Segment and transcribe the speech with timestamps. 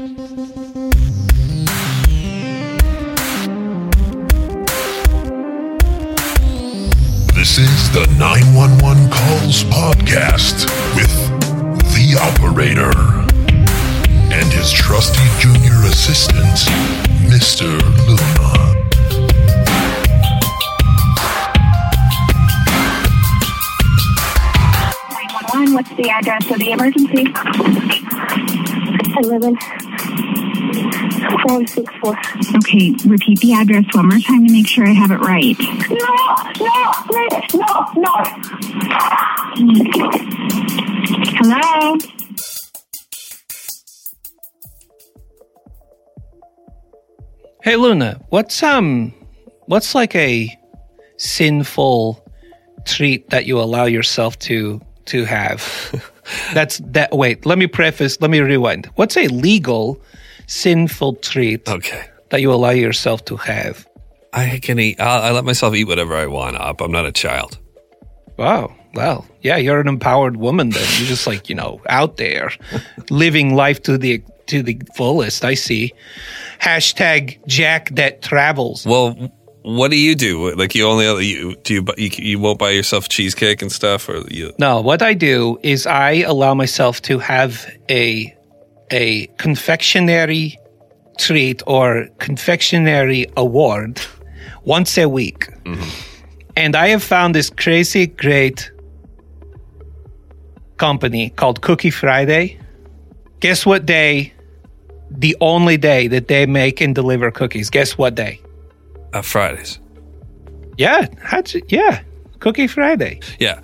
[0.00, 0.08] This
[7.58, 10.64] is the 911 Calls Podcast
[10.96, 11.12] with
[11.92, 12.96] the operator
[14.32, 16.56] and his trusty junior assistant,
[17.28, 17.68] Mr.
[18.08, 18.70] Luna.
[25.52, 27.26] One, what's the address of the emergency?
[29.22, 29.58] 11
[30.60, 32.18] 464.
[32.56, 35.58] Okay, repeat the address one more time to make sure I have it right.
[35.58, 35.96] No,
[36.60, 36.90] no,
[37.54, 38.12] no, no.
[41.42, 41.96] Hello?
[47.62, 49.12] Hey Luna, what's um
[49.66, 50.48] what's like a
[51.18, 52.26] sinful
[52.86, 56.12] treat that you allow yourself to to have?
[56.54, 58.86] That's that wait, let me preface, let me rewind.
[58.94, 60.00] What's a legal
[60.50, 62.04] sinful treat Okay.
[62.30, 63.86] that you allow yourself to have?
[64.32, 65.00] I can eat.
[65.00, 66.56] I, I let myself eat whatever I want.
[66.56, 66.80] Up.
[66.80, 67.58] I'm not a child.
[68.36, 68.74] Wow.
[68.94, 70.86] Well, yeah, you're an empowered woman then.
[70.98, 72.50] You're just like, you know, out there
[73.10, 75.44] living life to the to the fullest.
[75.44, 75.92] I see.
[76.60, 78.84] Hashtag Jack that travels.
[78.86, 80.54] Well, what do you do?
[80.54, 84.08] Like you only you do you bu- you, you won't buy yourself cheesecake and stuff,
[84.08, 84.52] or you?
[84.58, 88.34] No, what I do is I allow myself to have a
[88.90, 90.58] a confectionery
[91.18, 94.00] treat or confectionery award
[94.64, 95.48] once a week.
[96.56, 98.70] And I have found this crazy great
[100.76, 102.58] company called Cookie Friday.
[103.40, 104.32] Guess what day?
[105.10, 107.70] The only day that they make and deliver cookies.
[107.70, 108.40] Guess what day?
[109.12, 109.78] Uh, Fridays.
[110.76, 112.02] Yeah, how'd you, yeah,
[112.38, 113.20] Cookie Friday.
[113.38, 113.60] Yeah.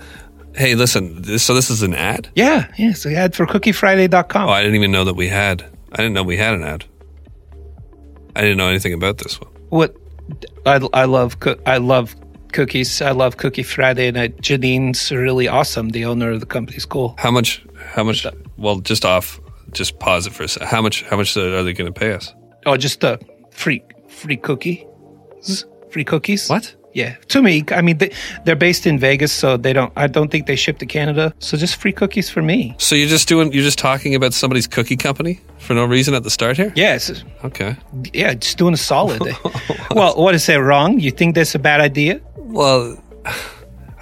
[0.57, 1.23] Hey, listen.
[1.23, 2.31] This, so this is an ad.
[2.35, 2.93] Yeah, yeah.
[2.93, 4.49] So ad for cookiefriday.com.
[4.49, 5.65] Oh, I didn't even know that we had.
[5.93, 6.85] I didn't know we had an ad.
[8.35, 9.51] I didn't know anything about this one.
[9.71, 9.97] what
[10.67, 12.15] I, I love I love
[12.53, 13.01] cookies.
[13.01, 15.91] I love Cookie Friday, and I, Janine's really awesome.
[15.91, 17.15] The owner of the company's cool.
[17.19, 17.65] How much?
[17.95, 18.27] How much?
[18.57, 19.41] Well, just off.
[19.73, 20.69] Just pause it for a second.
[20.69, 21.03] How much?
[21.03, 22.35] How much are they going to pay us?
[22.65, 23.19] Oh, just a
[23.51, 24.87] free free cookie,
[25.91, 26.49] free cookies.
[26.49, 26.75] What?
[26.97, 27.63] Yeah, to me.
[27.73, 28.11] I mean, they,
[28.47, 29.93] they're based in Vegas, so they don't.
[29.97, 31.35] I don't think they ship to Canada.
[31.41, 32.75] So just free cookies for me.
[32.79, 33.53] So you're just doing?
[33.53, 36.73] You're just talking about somebody's cookie company for no reason at the start here?
[36.75, 37.23] Yes.
[37.45, 37.77] Okay.
[38.15, 39.21] Yeah, just doing a solid.
[39.91, 40.99] well, what is that wrong?
[40.99, 42.19] You think that's a bad idea?
[42.35, 42.97] Well,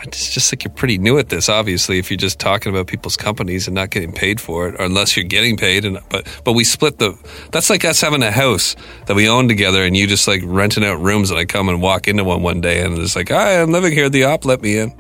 [0.07, 1.49] it's just like you're pretty new at this.
[1.49, 4.85] Obviously, if you're just talking about people's companies and not getting paid for it, or
[4.85, 7.17] unless you're getting paid, and but but we split the.
[7.53, 8.77] That's like us having a house
[9.07, 11.81] that we own together, and you just like renting out rooms, and I come and
[11.81, 14.09] walk into one one day, and it's like, hi, I'm living here.
[14.09, 14.95] The op let me in.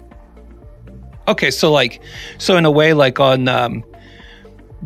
[1.28, 2.02] Okay, so like,
[2.38, 3.84] so in a way, like on um,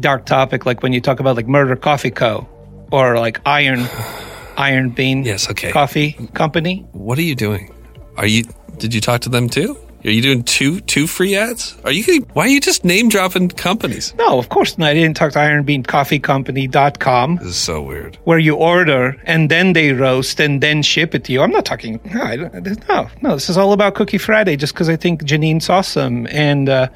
[0.01, 2.49] Dark Topic, like when you talk about like Murder Coffee Co.
[2.93, 3.81] or like Iron
[4.57, 5.71] Iron Bean Yes, okay.
[5.71, 6.87] Coffee Company.
[6.93, 7.75] What are you doing?
[8.17, 8.45] Are you?
[8.79, 9.77] Did you talk to them too?
[10.05, 11.77] Are you doing two two free ads?
[11.85, 12.05] Are you?
[12.05, 14.15] Getting, why are you just name dropping companies?
[14.17, 14.91] No, of course not.
[14.91, 18.17] I didn't talk to ironbeancoffeecompany.com This is so weird.
[18.25, 21.43] where you order and then they roast and then ship it to you.
[21.43, 21.99] I'm not talking.
[22.15, 23.35] No, I no, no.
[23.35, 26.27] This is all about Cookie Friday just because I think Janine's awesome.
[26.29, 26.89] And uh,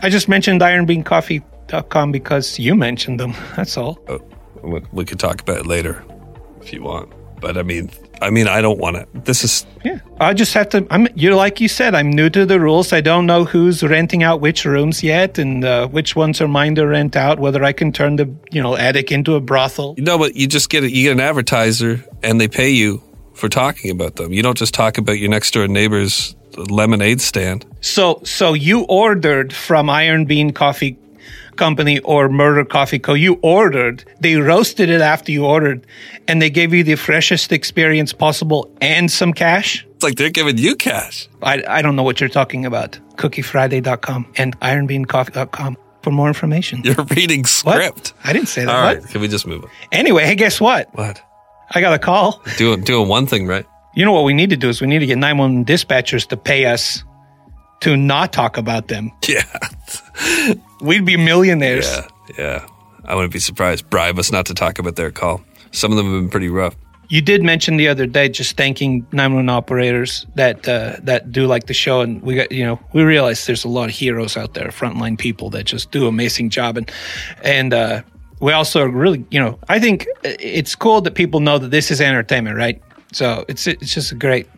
[0.00, 3.32] I just mentioned ironbeancoffee.com because you mentioned them.
[3.56, 3.98] That's all.
[4.62, 6.04] We, we could talk about it later
[6.60, 7.10] if you want.
[7.40, 7.90] But I mean,
[8.24, 9.06] I mean, I don't want to.
[9.12, 10.86] This is Yeah, I just have to.
[10.90, 11.06] I'm.
[11.14, 11.94] You're like you said.
[11.94, 12.92] I'm new to the rules.
[12.92, 16.74] I don't know who's renting out which rooms yet, and uh, which ones are mine
[16.76, 17.38] to rent out.
[17.38, 19.94] Whether I can turn the you know attic into a brothel.
[19.98, 20.92] no, but you just get it.
[20.92, 23.02] You get an advertiser, and they pay you
[23.34, 24.32] for talking about them.
[24.32, 27.66] You don't just talk about your next door neighbor's lemonade stand.
[27.80, 30.96] So, so you ordered from Iron Bean Coffee
[31.56, 33.14] Company or Murder Coffee Co.
[33.14, 34.04] You ordered.
[34.20, 35.86] They roasted it after you ordered,
[36.28, 39.86] and they gave you the freshest experience possible and some cash.
[39.94, 41.28] It's like they're giving you cash.
[41.42, 42.98] I, I don't know what you're talking about.
[43.16, 46.82] CookieFriday.com and IronBeanCoffee.com for more information.
[46.84, 47.48] You're reading What?
[47.48, 48.12] script.
[48.24, 48.74] I didn't say that.
[48.74, 49.10] All right, What?
[49.10, 49.70] can we just move on?
[49.92, 50.88] Anyway, hey, guess what?
[50.94, 51.22] What?
[51.70, 52.42] I got a call.
[52.58, 53.64] Doing doing one thing right.
[53.94, 56.36] You know what we need to do is we need to get 911 dispatchers to
[56.36, 57.04] pay us
[57.80, 59.12] to not talk about them.
[59.28, 59.44] Yeah,
[60.84, 61.86] We'd be millionaires.
[61.88, 62.08] yeah,
[62.38, 62.66] yeah.
[63.04, 63.88] I wouldn't be surprised.
[63.90, 65.42] Bribe us not to talk about their call.
[65.72, 66.76] Some of them have been pretty rough.
[67.08, 71.66] You did mention the other day just thanking 911 operators that uh, that do like
[71.66, 74.54] the show, and we got you know we realize there's a lot of heroes out
[74.54, 76.90] there, frontline people that just do amazing job, and
[77.42, 78.02] and uh,
[78.40, 82.00] we also really you know I think it's cool that people know that this is
[82.00, 82.80] entertainment, right?
[83.12, 84.48] So it's it's just a great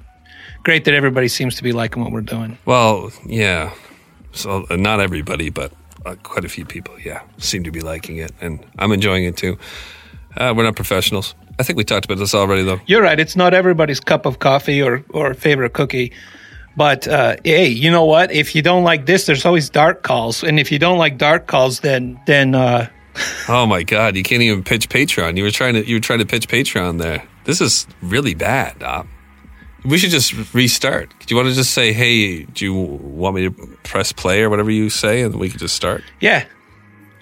[0.62, 2.58] great that everybody seems to be liking what we're doing.
[2.64, 3.72] Well, yeah.
[4.32, 5.72] So uh, not everybody, but
[6.06, 9.36] uh, quite a few people, yeah, seem to be liking it, and I'm enjoying it
[9.36, 9.58] too.
[10.36, 11.34] Uh, we're not professionals.
[11.58, 12.80] I think we talked about this already, though.
[12.86, 13.18] You're right.
[13.18, 16.12] It's not everybody's cup of coffee or, or favorite cookie.
[16.76, 18.30] But uh, hey, you know what?
[18.30, 20.44] If you don't like this, there's always dark calls.
[20.44, 22.88] And if you don't like dark calls, then then uh,
[23.48, 25.38] Oh my God, you can't even pitch Patreon.
[25.38, 27.24] You were trying to you were trying to pitch Patreon there.
[27.44, 28.78] This is really bad.
[28.78, 29.06] Doc.
[29.86, 31.10] We should just restart.
[31.20, 33.50] Do you want to just say, "Hey, do you want me to
[33.84, 36.02] press play or whatever you say," and we can just start?
[36.20, 36.44] yeah,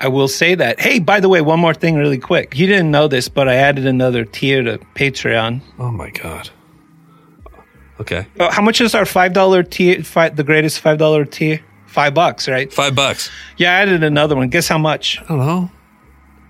[0.00, 0.81] I will say that.
[0.81, 2.56] Hey, by the way, one more thing, really quick.
[2.58, 5.61] You didn't know this, but I added another tier to Patreon.
[5.78, 6.50] Oh my God.
[8.00, 10.02] Okay, Oh, how much is our five dollar tier?
[10.02, 11.60] Five, the greatest five dollar tier?
[11.87, 12.72] Five bucks, right?
[12.72, 13.31] five bucks.
[13.56, 14.49] Yeah, I added another one.
[14.49, 15.20] Guess how much?
[15.22, 15.70] I don't know.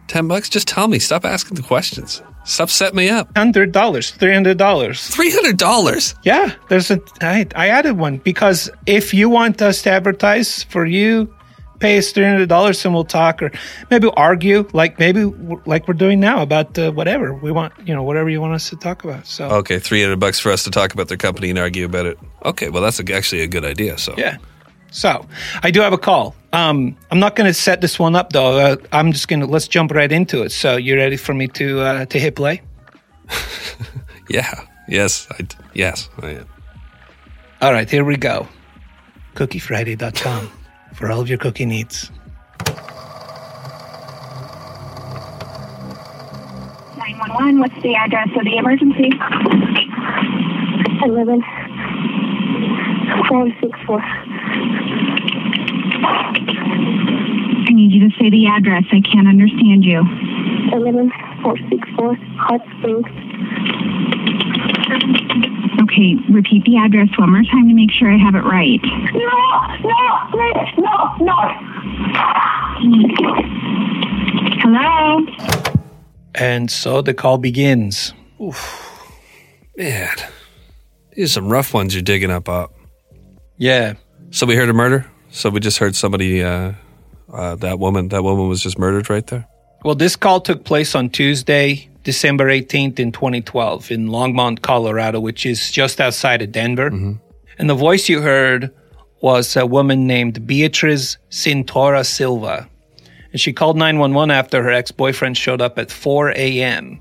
[0.09, 0.49] Ten bucks.
[0.49, 0.99] Just tell me.
[0.99, 2.23] Stop asking the questions.
[2.45, 3.35] Setting me up.
[3.37, 5.07] Hundred dollars, three hundred dollars.
[5.09, 6.15] Three hundred dollars.
[6.23, 7.01] Yeah, there's a.
[7.21, 11.35] I, I added one because if you want us to advertise for you,
[11.81, 13.51] pay us three hundred dollars and we'll talk, or
[13.91, 15.25] maybe argue, like maybe
[15.67, 17.73] like we're doing now about uh, whatever we want.
[17.87, 19.27] You know, whatever you want us to talk about.
[19.27, 22.07] So Okay, three hundred bucks for us to talk about their company and argue about
[22.07, 22.19] it.
[22.45, 23.99] Okay, well that's a, actually a good idea.
[23.99, 24.37] So yeah.
[24.95, 25.27] So
[25.65, 26.37] I do have a call.
[26.53, 28.59] Um, I'm not going to set this one up though.
[28.59, 30.53] Uh, I'm just going to let's jump right into it.
[30.53, 32.63] So you ready for me to uh, to hit play?
[34.31, 34.55] yeah,
[34.87, 36.47] yes, I, yes, I am.
[37.61, 38.47] All right, here we go.
[39.35, 40.51] CookieFriday.com
[40.95, 42.13] for all of your cookie needs.
[46.97, 47.59] Nine one one.
[47.59, 49.11] What's the address of the emergency?
[51.03, 51.43] Eleven
[53.29, 54.34] four six four.
[57.67, 58.85] I need you to say the address.
[58.93, 60.01] I can't understand you.
[60.73, 61.11] Eleven
[61.43, 63.07] four six four Hot Springs.
[65.83, 68.81] Okay, repeat the address one more time to make sure I have it right.
[69.13, 69.31] No,
[69.83, 70.19] no,
[70.79, 71.37] no, no.
[74.61, 75.27] Hello.
[76.35, 78.13] And so the call begins.
[78.41, 78.91] Oof.
[79.77, 80.17] Man,
[81.13, 82.49] these are some rough ones you're digging up.
[82.49, 82.73] Up.
[83.57, 83.95] Yeah.
[84.35, 85.07] So we heard a murder.
[85.31, 86.43] So we just heard somebody.
[86.43, 86.73] Uh,
[87.33, 88.09] uh, that woman.
[88.09, 89.47] That woman was just murdered right there.
[89.85, 95.47] Well, this call took place on Tuesday, December 18th in 2012 in Longmont, Colorado, which
[95.47, 96.91] is just outside of Denver.
[97.59, 98.75] And the voice you heard
[99.21, 102.69] was a woman named Beatriz Cintora Silva.
[103.31, 107.01] And she called 911 after her ex boyfriend showed up at 4 a.m.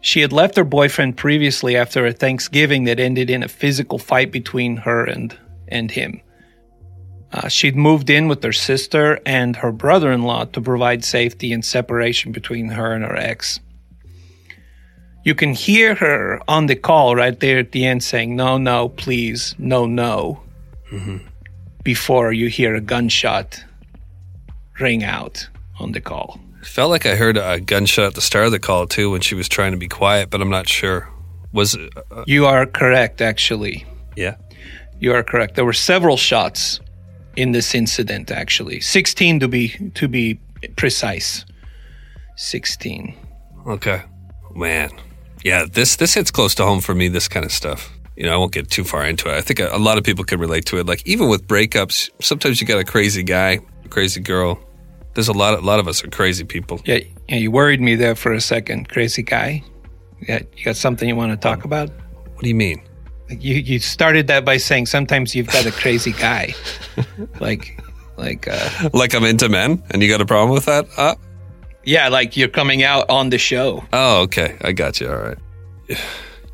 [0.00, 4.32] She had left her boyfriend previously after a Thanksgiving that ended in a physical fight
[4.32, 5.36] between her and,
[5.68, 6.20] and him.
[7.32, 11.52] Uh, she'd moved in with her sister and her brother in law to provide safety
[11.52, 13.58] and separation between her and her ex.
[15.24, 18.88] You can hear her on the call right there at the end saying, No, no,
[18.90, 20.40] please, no, no,
[21.82, 23.62] before you hear a gunshot
[24.80, 25.48] ring out
[25.80, 26.38] on the call.
[26.62, 29.34] Felt like I heard a gunshot at the start of the call too when she
[29.34, 31.08] was trying to be quiet, but I'm not sure.
[31.52, 31.92] Was it?
[32.10, 33.84] Uh, You are correct, actually.
[34.16, 34.36] yeah.
[35.00, 35.54] You are correct.
[35.54, 36.80] There were several shots
[37.36, 38.80] in this incident, actually.
[38.80, 40.40] 16 to be to be
[40.76, 41.44] precise.
[42.36, 43.14] 16.
[43.66, 44.02] Okay.
[44.54, 44.90] Man.
[45.44, 47.92] Yeah, this this hits close to home for me, this kind of stuff.
[48.16, 49.34] You know, I won't get too far into it.
[49.34, 50.86] I think a, a lot of people can relate to it.
[50.86, 54.58] Like even with breakups, sometimes you got a crazy guy, a crazy girl.
[55.14, 56.80] There's a lot of, a lot of us are crazy people.
[56.84, 59.62] Yeah, yeah, you worried me there for a second, crazy guy.
[60.26, 61.90] Yeah, you got something you want to talk about?
[61.90, 62.82] What do you mean?
[63.28, 66.54] You, you started that by saying sometimes you've got a crazy guy,
[67.40, 67.80] like,
[68.16, 70.86] like, uh, Like I'm into men and you got a problem with that?
[70.96, 71.16] Uh,
[71.84, 73.84] yeah, like you're coming out on the show.
[73.92, 74.56] oh, okay.
[74.60, 75.10] I got you.
[75.10, 75.38] All right.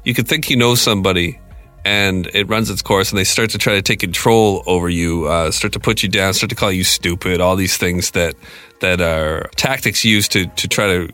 [0.05, 1.38] You could think you know somebody
[1.85, 5.26] and it runs its course and they start to try to take control over you,
[5.26, 8.35] uh, start to put you down, start to call you stupid, all these things that,
[8.81, 11.09] that are tactics used to, to try to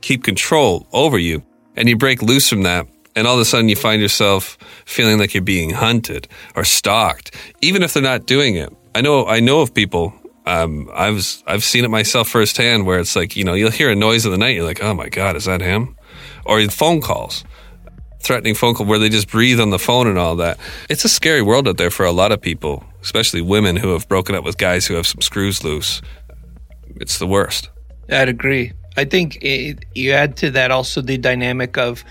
[0.00, 1.42] keep control over you.
[1.76, 2.86] And you break loose from that.
[3.16, 7.34] And all of a sudden you find yourself feeling like you're being hunted or stalked,
[7.60, 8.72] even if they're not doing it.
[8.94, 10.12] I know, I know of people,
[10.46, 13.94] um, I've, I've seen it myself firsthand where it's like, you know, you'll hear a
[13.94, 14.54] noise in the night.
[14.54, 15.96] You're like, oh my God, is that him?
[16.44, 17.44] Or phone calls,
[18.20, 20.58] threatening phone call where they just breathe on the phone and all that.
[20.88, 24.08] It's a scary world out there for a lot of people, especially women who have
[24.08, 26.02] broken up with guys who have some screws loose.
[26.96, 27.70] It's the worst.
[28.10, 28.72] I'd agree.
[28.96, 32.04] I think it, you add to that also the dynamic of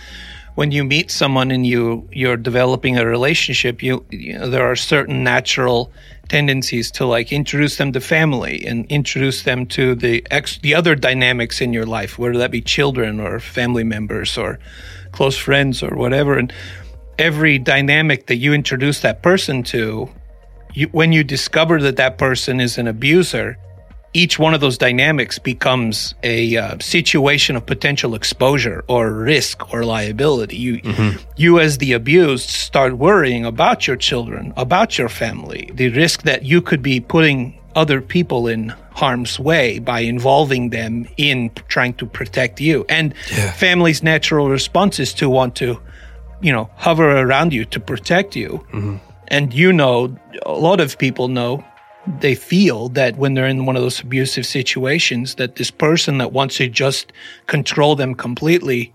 [0.56, 3.82] when you meet someone and you you're developing a relationship.
[3.82, 5.92] You, you know, there are certain natural
[6.28, 10.96] tendencies to like introduce them to family and introduce them to the ex the other
[10.96, 14.60] dynamics in your life, whether that be children or family members or
[15.12, 16.38] close friends or whatever.
[16.38, 16.54] And
[17.18, 20.10] every dynamic that you introduce that person to,
[20.74, 23.58] you, when you discover that that person is an abuser,
[24.14, 29.84] each one of those dynamics becomes a uh, situation of potential exposure or risk or
[29.86, 30.58] liability.
[30.58, 30.82] You,
[31.38, 36.44] you as the abused start worrying about your children, about your family, the risk that
[36.44, 42.06] you could be putting other people in harm's way by involving them in trying to
[42.06, 42.86] protect you.
[42.90, 43.52] And Yeah.
[43.52, 45.80] family's natural response is to want to,
[46.42, 48.66] you know, hover around you to protect you.
[49.28, 51.64] And you know, a lot of people know
[52.20, 56.32] they feel that when they're in one of those abusive situations that this person that
[56.32, 57.14] wants to just
[57.48, 58.94] control them completely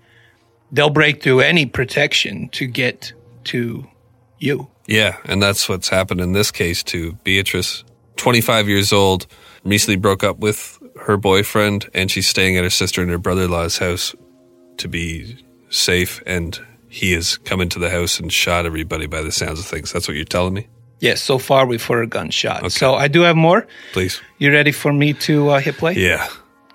[0.73, 3.13] they'll break through any protection to get
[3.45, 3.87] to
[4.39, 7.85] you Yeah, and that's what's happened in this case to Beatrice.
[8.17, 9.27] 25 years old,
[9.65, 13.43] recently broke up with her boyfriend, and she's staying at her sister and her brother
[13.43, 14.15] in law's house
[14.79, 15.37] to be
[15.71, 16.23] safe.
[16.27, 19.93] And he has come into the house and shot everybody by the sounds of things.
[19.93, 20.69] That's what you're telling me?
[21.01, 24.21] Yes so far we've heard a gunshot so i do have more Please.
[24.39, 26.27] you ready for me to uh, hit play Yeah.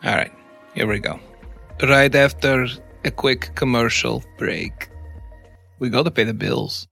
[0.03, 0.31] all right
[0.75, 1.19] here we go
[1.83, 2.67] right after
[3.05, 4.89] a quick commercial break
[5.79, 6.87] we got to pay the bills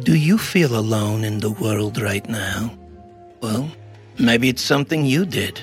[0.00, 2.72] Do you feel alone in the world right now?
[3.42, 3.68] Well,
[4.18, 5.60] maybe it's something you did.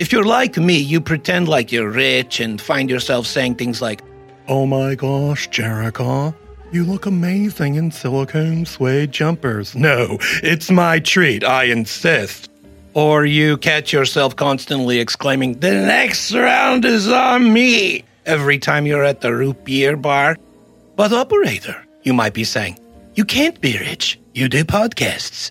[0.00, 4.02] If you're like me, you pretend like you're rich and find yourself saying things like,
[4.48, 6.34] Oh my gosh, Jericho,
[6.72, 9.74] you look amazing in silicone suede jumpers.
[9.74, 12.48] No, it's my treat, I insist.
[12.94, 19.04] or you catch yourself constantly exclaiming, The next round is on me, every time you're
[19.04, 20.36] at the root beer bar.
[20.96, 22.78] But, operator, you might be saying,
[23.14, 24.18] You can't be rich.
[24.34, 25.50] You do podcasts.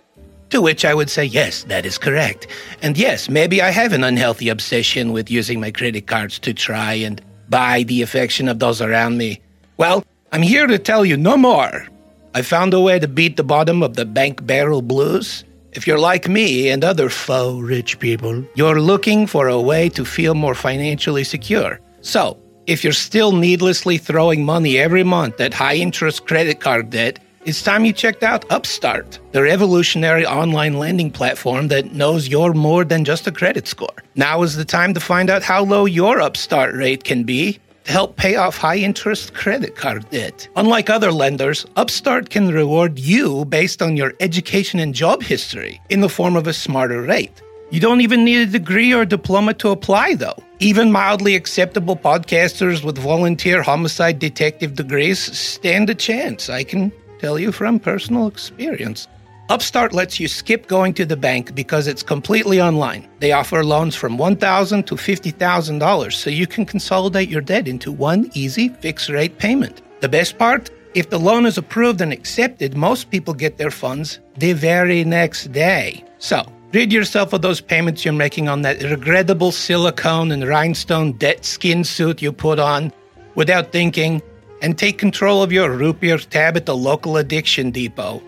[0.51, 2.45] To which I would say, Yes, that is correct.
[2.83, 6.93] And yes, maybe I have an unhealthy obsession with using my credit cards to try
[6.93, 9.41] and buy the affection of those around me.
[9.77, 11.85] Well, I'm here to tell you no more.
[12.33, 15.43] I found a way to beat the bottom of the bank barrel blues.
[15.73, 20.05] If you're like me and other faux rich people, you're looking for a way to
[20.05, 21.81] feel more financially secure.
[21.99, 27.19] So, if you're still needlessly throwing money every month at high interest credit card debt,
[27.43, 32.85] it's time you checked out Upstart, the revolutionary online lending platform that knows you're more
[32.85, 34.03] than just a credit score.
[34.15, 37.91] Now is the time to find out how low your Upstart rate can be to
[37.91, 40.47] help pay off high interest credit card debt.
[40.55, 46.01] Unlike other lenders, Upstart can reward you based on your education and job history in
[46.01, 47.41] the form of a smarter rate.
[47.71, 50.35] You don't even need a degree or diploma to apply, though.
[50.59, 57.39] Even mildly acceptable podcasters with volunteer homicide detective degrees stand a chance, I can tell
[57.39, 59.07] you from personal experience.
[59.51, 63.05] Upstart lets you skip going to the bank because it's completely online.
[63.19, 68.31] They offer loans from 1,000 to $50,000 so you can consolidate your debt into one
[68.33, 69.81] easy fixed rate payment.
[69.99, 70.69] The best part?
[70.95, 75.51] If the loan is approved and accepted, most people get their funds the very next
[75.51, 76.01] day.
[76.17, 81.43] So, rid yourself of those payments you're making on that regrettable silicone and rhinestone debt
[81.43, 82.93] skin suit you put on
[83.35, 84.21] without thinking
[84.61, 88.23] and take control of your root tab at the local addiction depot.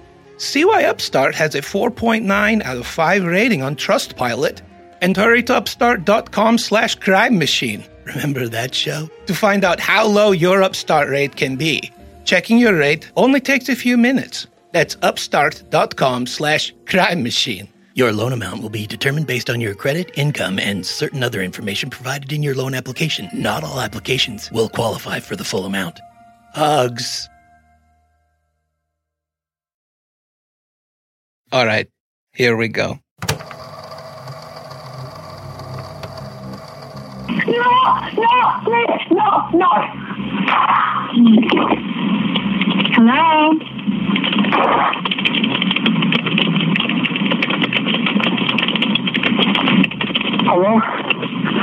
[0.52, 4.62] Why Upstart has a 4.9 out of 5 rating on Trustpilot
[5.02, 7.84] and hurry to upstart.com slash crime machine.
[8.06, 9.10] Remember that show?
[9.28, 11.92] To find out how low your Upstart rate can be.
[12.26, 14.48] Checking your rate only takes a few minutes.
[14.72, 17.70] That's upstart.com slash crime machine.
[17.96, 21.90] Your loan amount will be determined based on your credit, income, and certain other information
[21.90, 23.30] provided in your loan application.
[23.34, 26.00] Not all applications will qualify for the full amount.
[26.54, 27.30] Hugs.
[31.54, 31.88] All right
[32.34, 33.00] here we go
[37.46, 37.70] No,
[38.18, 38.34] no,
[38.64, 39.70] please, no, no.
[42.96, 43.54] Hello?
[50.46, 50.78] Hello?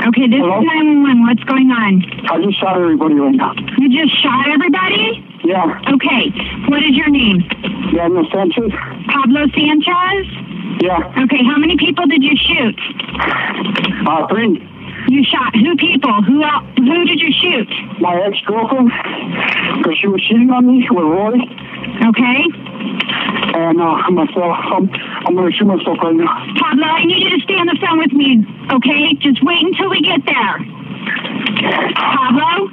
[0.07, 0.59] Okay, this Hello?
[0.59, 1.21] is 911.
[1.23, 2.03] What's going on?
[2.29, 3.53] I just shot everybody right now.
[3.77, 5.25] You just shot everybody?
[5.43, 6.29] Yeah, Okay,
[6.69, 7.41] what is your name?
[7.93, 8.71] Daniel Sanchez.
[9.31, 10.27] Pablo Sanchez?
[10.83, 12.75] Yeah, Okay, how many people did you shoot?
[14.07, 14.59] uh, three.
[15.07, 16.11] You shot who people?
[16.23, 17.69] Who el- who did you shoot?
[18.01, 18.91] My ex-girlfriend,
[19.77, 21.39] because she was cheating on me with Roy,
[22.11, 22.43] Okay?
[23.55, 24.51] and uh, myself.
[24.67, 24.89] I'm,
[25.25, 26.27] I'm going to shoot myself right now.
[26.59, 29.13] Pablo, I need you to stay on the phone with me, okay?
[29.21, 30.59] Just wait until we get there.
[31.95, 32.67] Pablo?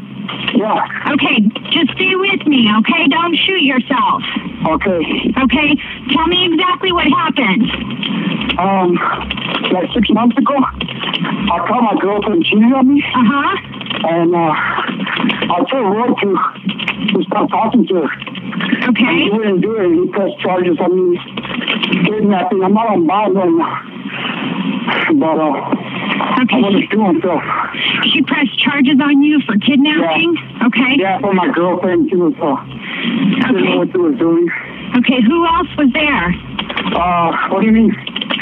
[0.54, 1.38] Yeah, Okay,
[1.70, 3.06] just stay with me, okay?
[3.08, 4.22] Don't shoot yourself.
[4.66, 5.32] Okay.
[5.44, 5.68] Okay?
[6.12, 7.70] Tell me exactly what happened.
[8.58, 8.94] Um,
[9.72, 13.56] like six months ago, I caught my girlfriend cheating on me, Uh-huh.
[14.08, 18.88] and uh, I told Roy to, to stop talking to her.
[18.90, 19.14] Okay.
[19.24, 19.90] He wouldn't do it.
[19.94, 21.18] He pressed charges on me.
[22.04, 22.62] kidnapping.
[22.64, 23.82] I'm not on bond right now.
[25.14, 25.52] But, uh,
[26.18, 26.60] I Okay.
[26.62, 27.42] want to do himself.
[28.12, 30.36] She pressed charges on you for kidnapping?
[30.66, 30.96] Okay.
[30.98, 32.32] Yeah, for my girlfriend, she was,
[33.44, 34.48] uh, know what she was doing.
[34.96, 36.28] Okay, who else was there?
[36.94, 37.90] Uh, what do you mean?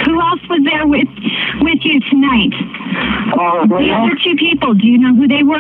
[0.05, 1.09] Who else was there with
[1.63, 2.53] with you tonight?
[3.33, 4.07] Uh, right The now?
[4.07, 5.57] other two people, do you know who they were?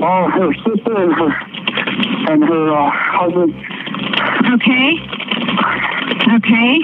[0.00, 1.32] Oh, her sister and her,
[2.32, 3.54] and her, uh, husband.
[4.54, 4.96] Okay.
[6.36, 6.78] Okay.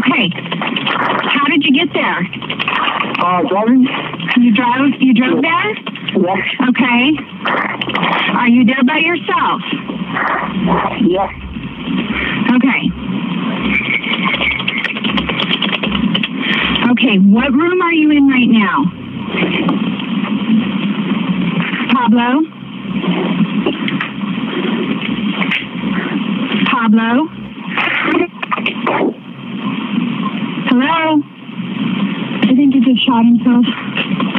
[0.00, 0.26] Okay.
[1.30, 2.18] How did you get there?
[3.22, 3.86] Uh, driving?
[4.38, 5.74] You drove you drove there?
[6.16, 6.68] Yeah.
[6.68, 7.12] Okay.
[8.34, 9.62] Are you there by yourself?
[11.06, 11.28] Yeah.
[12.56, 12.90] Okay.
[16.90, 18.84] Okay, what room are you in right now?
[21.92, 22.42] Pablo?
[26.66, 27.28] Pablo?
[30.66, 31.22] Hello?
[32.42, 34.29] I think he just shot himself.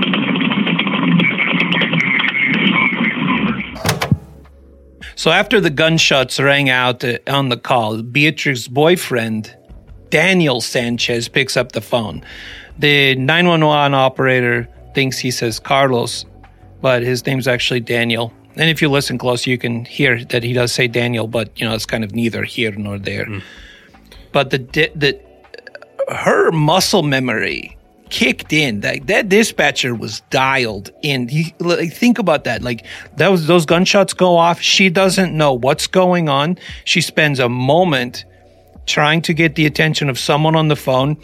[5.22, 9.56] So after the gunshots rang out uh, on the call, Beatrix's boyfriend,
[10.10, 12.24] Daniel Sanchez, picks up the phone.
[12.80, 16.26] The 911 operator thinks he says Carlos,
[16.82, 18.34] but his name's actually Daniel.
[18.56, 21.68] And if you listen close, you can hear that he does say Daniel, but you
[21.68, 23.28] know it's kind of neither here nor there.
[24.32, 24.58] But the
[24.96, 25.20] the
[26.10, 27.78] her muscle memory
[28.12, 28.82] kicked in.
[28.82, 31.28] That that dispatcher was dialed in.
[31.28, 32.62] He, like, think about that.
[32.62, 32.86] Like
[33.18, 34.62] those those gunshots go off.
[34.62, 36.60] She doesn't know what's going on.
[36.86, 38.26] She spends a moment
[38.86, 41.18] trying to get the attention of someone on the phone,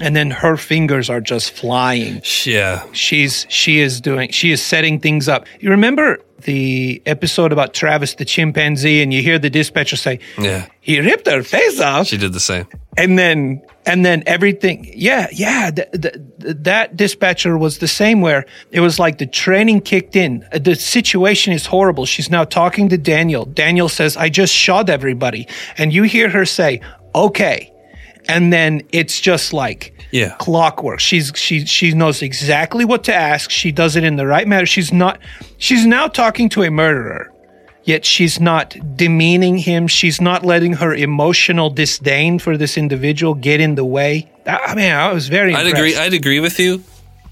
[0.00, 2.20] and then her fingers are just flying.
[2.44, 2.84] Yeah.
[2.92, 5.46] She's she is doing she is setting things up.
[5.60, 10.66] You remember the episode about Travis the chimpanzee, and you hear the dispatcher say, Yeah.
[10.80, 12.66] "He ripped her face off." She did the same.
[12.98, 18.22] and then and then everything yeah yeah th- th- th- that dispatcher was the same
[18.22, 22.42] where it was like the training kicked in Uh, the situation is horrible she's now
[22.44, 26.80] talking to daniel daniel says i just shot everybody and you hear her say
[27.14, 27.70] okay
[28.28, 30.34] and then it's just like Yeah.
[30.38, 34.46] clockwork she's she she knows exactly what to ask she does it in the right
[34.48, 35.18] manner she's not
[35.58, 37.32] she's now talking to a murderer
[37.84, 39.86] yet she's not demeaning him.
[39.86, 44.28] She's not letting her emotional disdain for this individual get in the way.
[44.44, 45.54] Ah, I I mean, I was very.
[45.54, 45.76] I'd impressed.
[45.76, 45.96] agree.
[45.96, 46.82] I'd agree with you.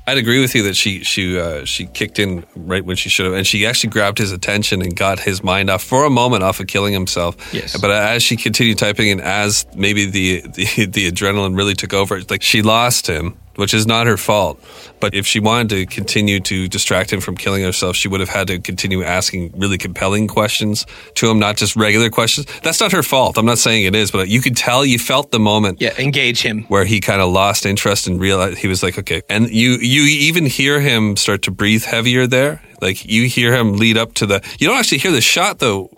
[0.07, 3.25] I'd agree with you that she she uh, she kicked in right when she should
[3.25, 6.43] have, and she actually grabbed his attention and got his mind off for a moment
[6.43, 7.37] off of killing himself.
[7.55, 7.81] Yes.
[7.81, 12.19] But as she continued typing, and as maybe the the, the adrenaline really took over,
[12.19, 14.61] it's like she lost him, which is not her fault.
[15.01, 18.29] But if she wanted to continue to distract him from killing herself, she would have
[18.29, 20.87] had to continue asking really compelling questions
[21.17, 22.47] to him, not just regular questions.
[22.63, 23.37] That's not her fault.
[23.39, 26.43] I'm not saying it is, but you could tell you felt the moment Yeah, engage
[26.43, 26.65] him.
[26.69, 29.23] where he kind of lost interest and realized he was like, okay.
[29.29, 32.63] And you you even hear him start to breathe heavier there.
[32.81, 34.43] Like you hear him lead up to the.
[34.59, 35.91] You don't actually hear the shot though.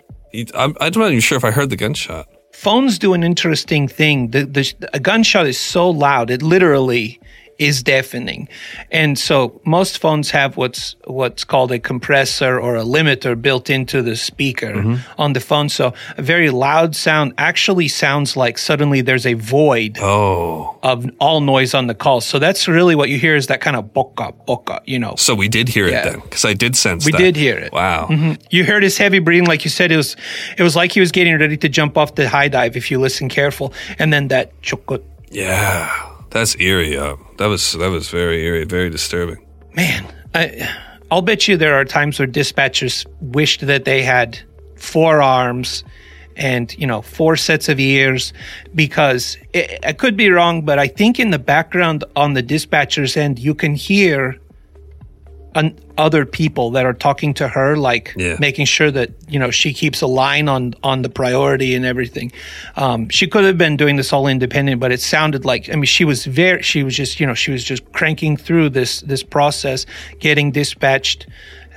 [0.53, 2.27] I'm, I'm not even sure if I heard the gunshot.
[2.53, 4.31] Phones do an interesting thing.
[4.31, 7.19] The, the a gunshot is so loud; it literally
[7.59, 8.47] is deafening.
[8.91, 14.01] And so most phones have what's what's called a compressor or a limiter built into
[14.01, 15.69] the speaker on the phone.
[15.69, 21.41] So a very loud sound actually sounds like suddenly there's a void Oh, of all
[21.41, 22.21] noise on the call.
[22.21, 25.15] So that's really what you hear is that kind of boca boca, you know.
[25.17, 26.01] so we did hear Yeah.
[26.01, 27.05] it then because I did sense.
[27.05, 27.17] We that.
[27.17, 27.71] did hear it.
[27.73, 28.29] Mm-hmm.
[28.29, 28.35] Wow.
[28.49, 29.91] You heard his heavy breathing, like you said.
[29.91, 30.15] It was,
[30.57, 32.77] it was like he was getting ready to jump off the high dive.
[32.77, 35.89] If you listen careful, and then that chukut, Yeah,
[36.29, 36.97] that's eerie.
[36.97, 39.45] Uh, that was that was very eerie, very disturbing.
[39.73, 40.05] man.
[40.35, 40.69] I,
[41.09, 44.37] I'll bet you there are times where dispatchers wished that they had
[44.75, 45.83] four arms
[46.35, 48.33] and you know four sets of ears
[48.75, 53.17] because it, I could be wrong, but I think in the background on the dispatcher's
[53.17, 54.37] end you can hear
[55.57, 58.35] an, other people that are talking to her, like Yeah.
[58.39, 62.31] making sure that you know she keeps a line on on the priority and everything.
[62.75, 65.85] Um, she could have been doing this all independent, but it sounded like I mean
[65.85, 69.23] she was very she was just you know she was just cranking through this this
[69.23, 69.85] process,
[70.19, 71.27] getting dispatched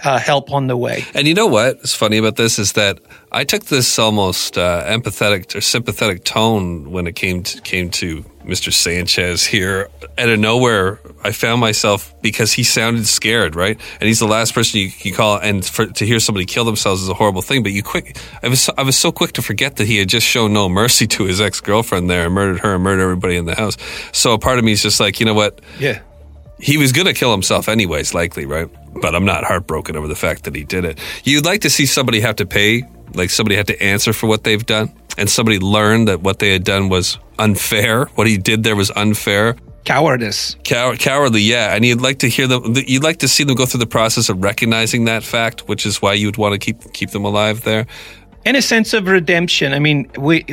[0.05, 1.05] uh, help on the way.
[1.15, 2.99] And you know what is funny about this is that
[3.33, 8.25] I took this almost uh, empathetic or sympathetic tone when it came to, came to
[8.45, 8.73] Mr.
[8.73, 9.89] Sanchez here.
[10.19, 13.79] Out of nowhere, I found myself because he sounded scared, right?
[14.01, 17.03] And he's the last person you, you call, and for, to hear somebody kill themselves
[17.03, 17.63] is a horrible thing.
[17.63, 20.09] But you quick, I was so- I was so quick to forget that he had
[20.09, 23.37] just shown no mercy to his ex girlfriend there and murdered her and murdered everybody
[23.37, 23.77] in the house.
[24.13, 25.61] So a part of me is just like, you know what?
[25.79, 26.01] Yeah.
[26.61, 28.69] He was going to kill himself anyways, likely, right?
[29.01, 30.99] But I'm not heartbroken over the fact that he did it.
[31.25, 32.83] You'd like to see somebody have to pay,
[33.15, 34.93] like somebody have to answer for what they've done.
[35.19, 38.91] and somebody learned that what they had done was unfair, what he did there was
[38.97, 39.57] unfair.
[39.85, 40.57] Cowardice.
[40.65, 42.75] Cow- cowardly, yeah, and you'd like to hear them.
[42.87, 46.01] You'd like to see them go through the process of recognizing that fact, which is
[46.01, 47.87] why you'd want to keep keep them alive there.
[48.45, 49.73] And a sense of redemption.
[49.73, 50.45] I mean, we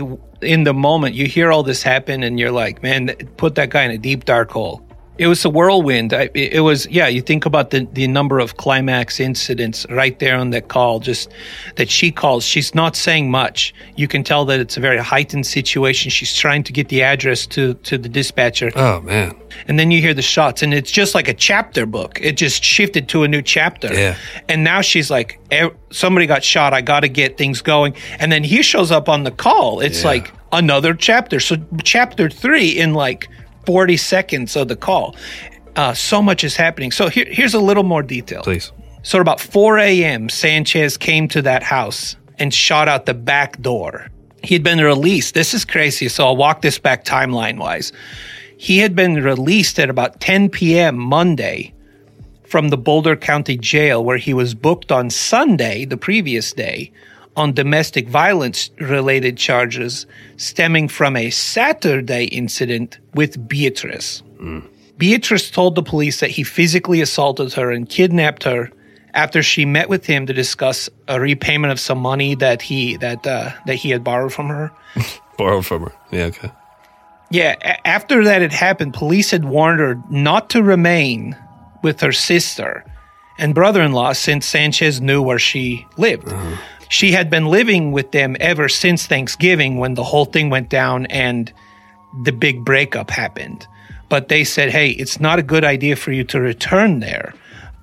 [0.41, 3.83] in the moment you hear all this happen, and you're like, man, put that guy
[3.83, 4.81] in a deep dark hole.
[5.17, 6.13] It was a whirlwind.
[6.13, 7.07] I, it was, yeah.
[7.07, 11.29] You think about the the number of climax incidents right there on that call, just
[11.75, 12.43] that she calls.
[12.43, 13.73] She's not saying much.
[13.95, 16.11] You can tell that it's a very heightened situation.
[16.11, 18.71] She's trying to get the address to to the dispatcher.
[18.75, 19.35] Oh man!
[19.67, 22.19] And then you hear the shots, and it's just like a chapter book.
[22.21, 23.93] It just shifted to a new chapter.
[23.93, 24.15] Yeah.
[24.49, 26.73] And now she's like, "Eh, somebody got shot.
[26.73, 27.95] I got to get things going.
[28.19, 29.79] And then he shows up on the call.
[29.79, 30.07] It's Yeah.
[30.09, 31.39] like another chapter.
[31.39, 33.27] So chapter three in like
[33.67, 35.13] 40 seconds of the call.
[35.75, 36.89] Uh, so much is happening.
[36.89, 38.41] So here, here's a little more detail.
[38.41, 38.71] Please.
[39.03, 43.61] So at about 4 a.m., Sanchez came to that house and shot out the back
[43.61, 44.07] door.
[44.41, 45.33] He had been released.
[45.33, 46.07] This is crazy.
[46.07, 47.91] So I'll walk this back timeline wise.
[48.55, 50.97] He had been released at about 10 p.m.
[50.97, 51.73] Monday
[52.45, 56.89] from the Boulder County Jail, where he was booked on Sunday, the previous day,
[57.37, 64.23] on domestic violence related charges stemming from a Saturday incident with Beatrice.
[64.97, 68.71] Beatrice told the police that he physically assaulted her and kidnapped her
[69.13, 73.25] after she met with him to discuss a repayment of some money that he that
[73.25, 74.71] uh, that he had borrowed from her.
[75.37, 75.93] Borrowed from her.
[76.11, 76.25] Yeah.
[76.25, 76.51] Okay.
[77.29, 81.35] Yeah, a- after that had happened, police had warned her not to remain
[81.83, 82.83] with her sister
[83.37, 86.33] and brother-in-law since Sanchez knew where she lived.
[86.89, 91.05] She had been living with them ever since Thanksgiving when the whole thing went down
[91.07, 91.51] and
[92.23, 93.67] the big breakup happened.
[94.09, 97.33] But they said, "Hey, it's not a good idea for you to return there."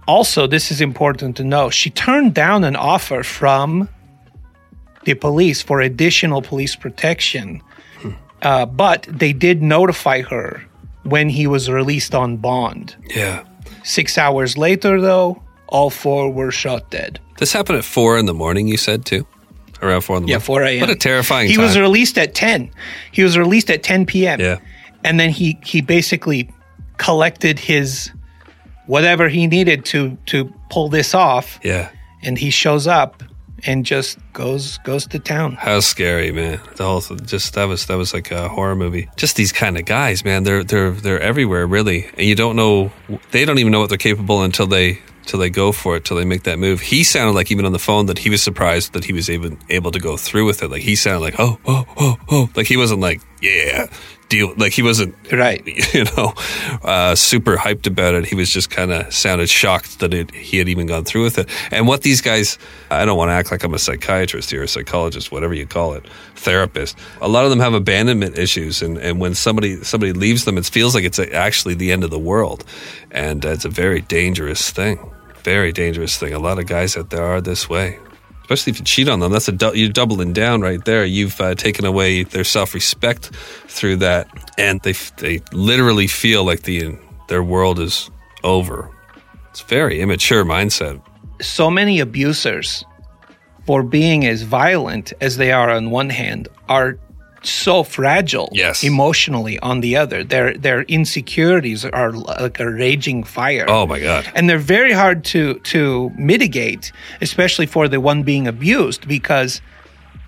[0.07, 1.71] Also, this is important to know.
[1.71, 3.88] She turned down an offer from
[5.05, 7.62] the police for additional police protection
[8.45, 10.62] uh, but they did notify her
[11.03, 12.95] when he was released on bond.
[13.09, 13.45] Yeah.
[13.83, 15.43] Six hours later, though,
[15.75, 17.19] all four were shot dead.
[17.39, 18.69] This happened at four in the morning.
[18.69, 19.27] You said too.
[19.83, 20.47] Around four in the Yeah, morning.
[20.47, 20.81] 4 a.m.
[20.83, 21.49] What a terrifying.
[21.49, 21.65] He time.
[21.65, 22.71] was released at 10.
[23.13, 24.41] He was released at 10 p.m.
[24.41, 24.59] Yeah.
[25.03, 26.49] And then he, he basically
[26.97, 28.11] collected his
[28.87, 31.59] whatever he needed to to pull this off.
[31.65, 31.91] Yeah.
[32.23, 33.23] And he shows up
[33.67, 35.57] and just goes goes to town.
[35.57, 36.61] How scary, man!
[36.77, 39.09] The whole th- just that was that was like a horror movie.
[39.17, 40.45] Just these kind of guys, man.
[40.45, 42.93] They're they're they're everywhere, really, and you don't know.
[43.33, 46.17] They don't even know what they're capable until they till they go for it, till
[46.17, 46.81] they make that move.
[46.81, 49.59] He sounded like even on the phone that he was surprised that he was even
[49.69, 50.71] able to go through with it.
[50.71, 53.87] Like he sounded like oh oh oh oh, like he wasn't like yeah
[54.29, 54.55] deal.
[54.57, 55.65] Like he wasn't Right.
[55.95, 56.35] you know,
[56.83, 58.27] uh, super hyped about it.
[58.27, 61.39] He was just kind of sounded shocked that it, he had even gone through with
[61.39, 61.49] it.
[61.71, 62.59] And what these guys,
[62.91, 65.95] I don't want to act like I'm a psychiatrist here, a psychologist, whatever you call
[65.95, 66.07] it,
[66.37, 66.99] therapist.
[67.21, 70.67] A lot of them have abandonment issues, and, and when somebody somebody leaves them, it
[70.67, 72.65] feels like it's actually the end of the world,
[73.11, 75.13] and uh, it's a very dangerous thing.
[75.44, 76.33] Very dangerous thing.
[76.33, 77.98] A lot of guys out there are this way
[78.44, 79.33] especially if you cheat on them.
[79.33, 81.04] That's a du- you're doubling down right there.
[81.04, 83.30] You've uh, taken away their self respect
[83.68, 84.28] through that,
[84.59, 86.96] and they they literally feel like the
[87.28, 88.11] their world is
[88.42, 88.90] over.
[89.50, 91.00] It's very immature mindset.
[91.40, 92.85] so many abusers,
[93.66, 96.98] for being as violent as they are on one hand, are
[97.44, 98.83] so fragile Yes.
[98.85, 100.24] emotionally on the other.
[100.24, 103.66] Their their insecurities are like a raging fire.
[103.68, 104.24] Oh my god.
[104.35, 109.61] And they're very hard to to mitigate, especially for the one being abused, because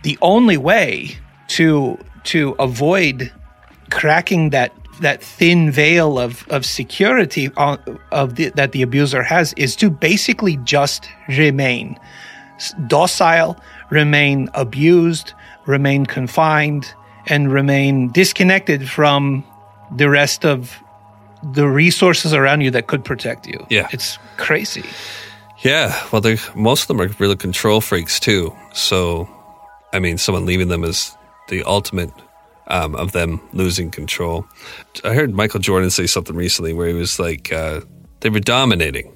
[0.02, 1.16] the only way
[1.48, 3.32] to to avoid
[3.90, 7.78] cracking that that thin veil of of security on,
[8.12, 11.98] of the, that the abuser has is to basically just remain
[12.86, 13.56] docile,
[13.90, 15.32] remain abused,
[15.66, 16.94] remain confined,
[17.26, 19.44] and remain disconnected from
[19.94, 20.78] the rest of
[21.42, 23.64] the resources around you that could protect you.
[23.70, 23.88] Yeah.
[23.92, 24.84] it's crazy.
[25.60, 28.54] Yeah, well, they most of them are really control freaks too.
[28.74, 29.28] So,
[29.92, 31.16] I mean, someone leaving them is
[31.48, 32.10] the ultimate
[32.68, 34.46] um, of them losing control.
[35.04, 37.80] I heard Michael Jordan say something recently where he was like, uh,
[38.20, 39.12] they were dominating.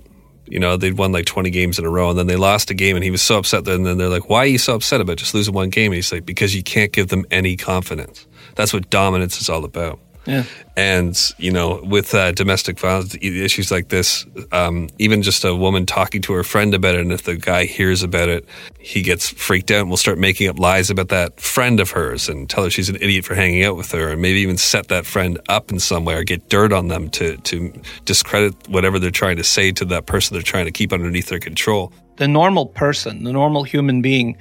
[0.51, 2.75] You know, they'd won like 20 games in a row and then they lost a
[2.75, 3.67] game and he was so upset.
[3.69, 5.93] And then they're like, why are you so upset about just losing one game?
[5.93, 8.27] And he's like, because you can't give them any confidence.
[8.57, 10.01] That's what dominance is all about.
[10.31, 10.45] Yeah.
[10.77, 15.87] And you know, with uh, domestic violence issues like this, um, even just a woman
[15.87, 18.47] talking to her friend about it, and if the guy hears about it,
[18.79, 22.29] he gets freaked out and will start making up lies about that friend of hers
[22.29, 24.89] and tell her she's an idiot for hanging out with her, and maybe even set
[24.89, 27.73] that friend up in some way or get dirt on them to to
[28.05, 31.41] discredit whatever they're trying to say to that person they're trying to keep underneath their
[31.41, 31.93] control.
[32.17, 34.37] the normal person, the normal human being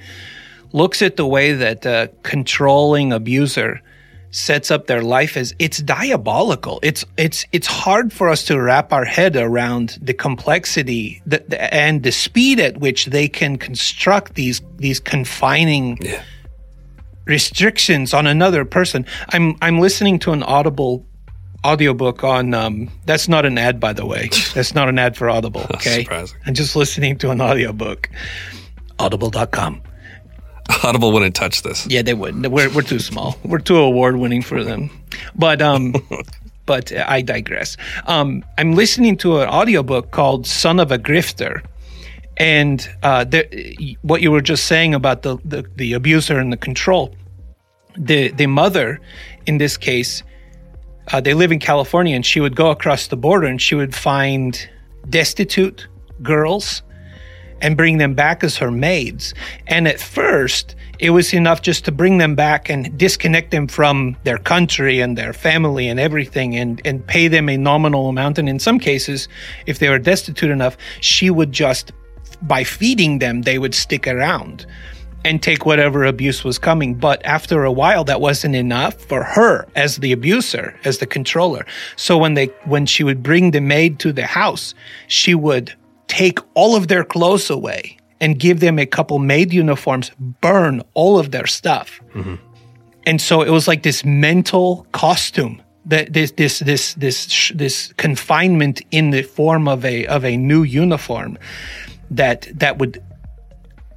[0.72, 3.80] looks at the way that a controlling abuser
[4.32, 6.78] sets up their life as it's diabolical.
[6.82, 12.02] It's it's it's hard for us to wrap our head around the complexity that, and
[12.02, 16.22] the speed at which they can construct these these confining Yeah.
[17.26, 19.04] restrictions on another person.
[19.30, 21.04] I'm I'm listening to an Audible
[21.64, 24.30] audiobook on um that's not an ad by the way.
[24.54, 26.06] That's not an ad for Audible, okay?
[26.46, 28.08] I'm just listening to an audiobook.
[28.98, 29.82] Audible.com.
[30.84, 31.86] Audible wouldn't touch this.
[31.86, 32.46] Yeah, they wouldn't.
[32.48, 33.36] We're we're too small.
[33.44, 34.90] We're too award winning for them.
[35.34, 35.94] But um,
[36.66, 37.76] but I digress.
[38.06, 41.62] Um, I'm listening to an audiobook called "Son of a Grifter,"
[42.36, 43.46] and uh, there,
[44.02, 47.14] what you were just saying about the, the the abuser and the control.
[47.96, 49.00] The the mother,
[49.46, 50.22] in this case,
[51.12, 53.94] uh, they live in California, and she would go across the border and she would
[53.94, 54.68] find
[55.08, 55.88] destitute
[56.22, 56.82] girls
[57.60, 59.34] and bring them back as her maids.
[59.66, 64.16] And at first, it was enough just to bring them back and disconnect them from
[64.24, 68.38] their country and their family and everything and, and pay them a nominal amount.
[68.38, 69.28] And in some cases,
[69.66, 71.92] if they were destitute enough, she would just,
[72.42, 74.66] by feeding them, they would stick around
[75.24, 76.94] and take whatever abuse was coming.
[76.94, 81.66] But after a while, that wasn't enough for her as the abuser, as the controller.
[81.96, 84.74] So when they, when she would bring the maid to the house,
[85.08, 85.74] she would
[86.10, 91.18] take all of their clothes away and give them a couple maid uniforms, burn all
[91.18, 92.00] of their stuff.
[92.14, 92.34] Mm-hmm.
[93.06, 98.82] And so it was like this mental costume that this this this this this confinement
[98.90, 101.38] in the form of a of a new uniform
[102.10, 103.02] that that would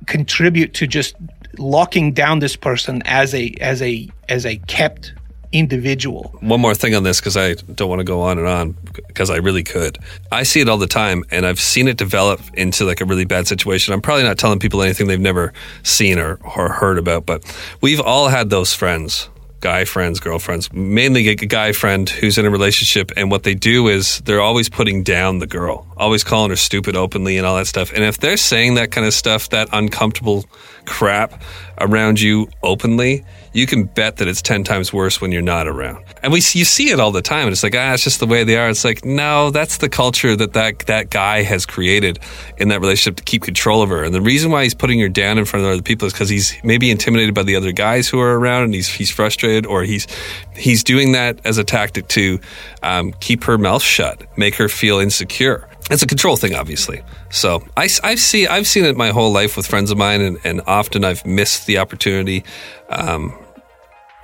[0.05, 1.15] contribute to just
[1.57, 5.13] locking down this person as a as a as a kept
[5.53, 6.35] individual.
[6.41, 8.75] One more thing on this because I don't want to go on and on
[9.07, 9.99] because I really could.
[10.31, 13.25] I see it all the time and I've seen it develop into like a really
[13.25, 13.93] bad situation.
[13.93, 17.45] I'm probably not telling people anything they've never seen or, or heard about, but
[17.81, 19.29] we've all had those friends.
[19.59, 23.87] Guy friends, girlfriends, mainly a guy friend who's in a relationship, and what they do
[23.87, 27.67] is they're always putting down the girl, always calling her stupid openly and all that
[27.67, 27.93] stuff.
[27.93, 30.43] And if they're saying that kind of stuff, that uncomfortable
[30.85, 31.41] crap
[31.79, 36.03] around you openly, you can bet that it's 10 times worse when you're not around.
[36.23, 37.43] And we you see it all the time.
[37.43, 38.69] And it's like, ah, it's just the way they are.
[38.69, 42.19] It's like, no, that's the culture that that, that guy has created
[42.57, 44.03] in that relationship to keep control of her.
[44.03, 46.29] And the reason why he's putting her down in front of other people is because
[46.29, 49.83] he's maybe intimidated by the other guys who are around and he's, he's frustrated or
[49.83, 50.07] he's,
[50.55, 52.39] he's doing that as a tactic to
[52.81, 57.03] um, keep her mouth shut, make her feel insecure it's a control thing, obviously.
[57.29, 60.39] So I, I see, I've seen it my whole life with friends of mine, and,
[60.43, 62.43] and often I've missed the opportunity.
[62.89, 63.37] Um,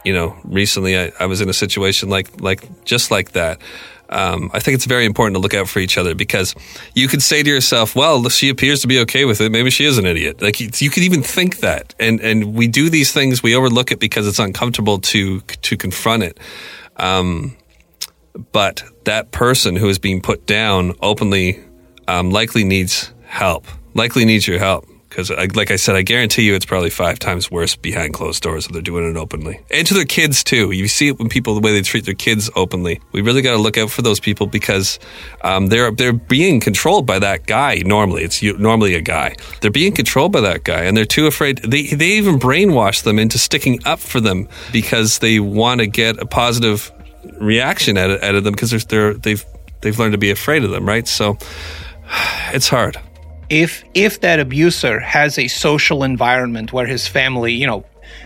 [0.04, 3.60] you know, recently I, I was in a situation like like just like that.
[4.12, 6.56] Um, I think it's very important to look out for each other because
[6.96, 9.52] you could say to yourself, "Well, she appears to be okay with it.
[9.52, 12.68] Maybe she is an idiot." Like you, you could even think that, and and we
[12.68, 13.44] do these things.
[13.44, 16.40] We overlook it because it's uncomfortable to to confront it.
[16.96, 17.56] Um,
[18.52, 21.60] but that person who is being put down openly
[22.08, 23.68] um, likely needs help.
[23.94, 27.50] Likely needs your help because, like I said, I guarantee you, it's probably five times
[27.50, 30.72] worse behind closed doors if they're doing it openly, and to their kids too.
[30.72, 33.02] You see it when people the way they treat their kids openly.
[33.12, 35.00] We really got to look out for those people because
[35.44, 37.82] um, they're they're being controlled by that guy.
[37.86, 39.36] Normally, it's normally a guy.
[39.62, 41.58] They're being controlled by that guy, and they're too afraid.
[41.60, 46.20] They they even brainwash them into sticking up for them because they want to get
[46.20, 46.92] a positive
[47.40, 49.46] reaction out of them because they're they've
[49.82, 51.08] they've learned to be afraid of them, right?
[51.08, 51.38] So
[52.54, 53.00] it's hard.
[53.50, 57.84] If if that abuser has a social environment where his family, you know,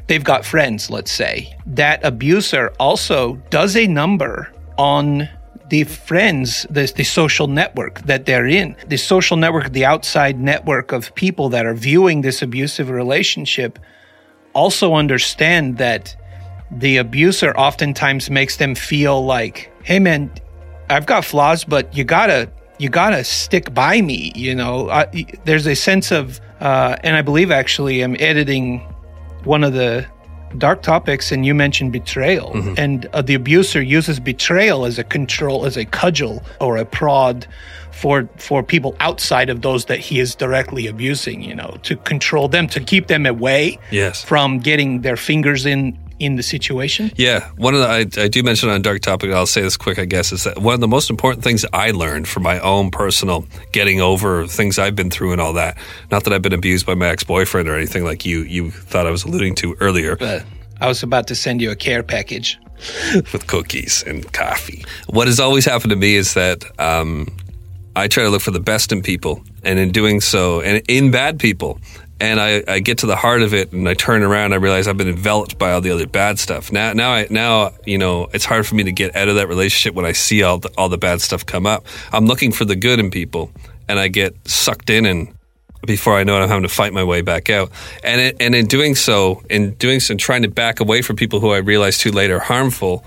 [0.08, 5.30] they've got friends, let's say, that abuser also does a number on
[5.70, 10.92] the friends, the, the social network that they're in, the social network, the outside network
[10.92, 13.80] of people that are viewing this abusive relationship
[14.54, 16.16] also understand that
[16.80, 20.32] the abuser oftentimes makes them feel like, hey man,
[20.90, 24.32] I've got flaws, but you gotta you gotta stick by me.
[24.36, 25.06] You know, I,
[25.46, 28.80] there's a sense of, uh, and I believe actually I'm editing
[29.44, 30.06] one of the
[30.58, 35.66] dark topics, and you mentioned betrayal, and uh, the abuser uses betrayal as a control,
[35.66, 37.48] as a cudgel or a prod
[37.92, 41.42] for for people outside of those that he is directly abusing.
[41.42, 44.24] You know, to control them, to keep them away Yes.
[44.24, 47.12] from getting their fingers in in the situation.
[47.16, 49.32] Yeah, one of the I, I do mention on Dark Topic.
[49.32, 51.92] I'll say this quick, I guess, is that one of the most important things I
[51.92, 55.78] learned from my own personal getting over things I've been through and all that.
[56.12, 59.06] Not that I've been abused by my ex boyfriend or anything like you you thought
[59.06, 60.16] I was alluding to earlier.
[60.16, 60.46] But
[60.80, 62.60] I was about to send you a care package.
[63.32, 64.84] with cookies and coffee.
[65.08, 67.28] What has always happened to me is that um,
[67.96, 71.12] I try to look for the best in people, and in doing so, and in
[71.12, 71.80] bad people,
[72.24, 74.88] and I, I get to the heart of it and I turn around I realize
[74.88, 76.72] I've been enveloped by all the other bad stuff.
[76.72, 79.50] Now now I now you know it's hard for me to get out of that
[79.50, 81.86] relationship when I see all the, all the bad stuff come up.
[82.14, 83.52] I'm looking for the good in people
[83.90, 85.36] and I get sucked in and
[85.86, 87.72] before I know it I'm having to fight my way back out.
[88.06, 91.18] And it, and in doing so in doing so and trying to back away from
[91.18, 93.06] people who I realize too late are harmful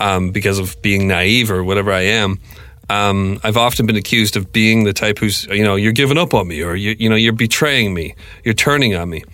[0.00, 2.40] um, because of being naive or whatever I am
[2.88, 6.34] um, I've often been accused of being the type who's, you know, you're giving up
[6.34, 9.24] on me or you, you know, you're betraying me, you're turning on me.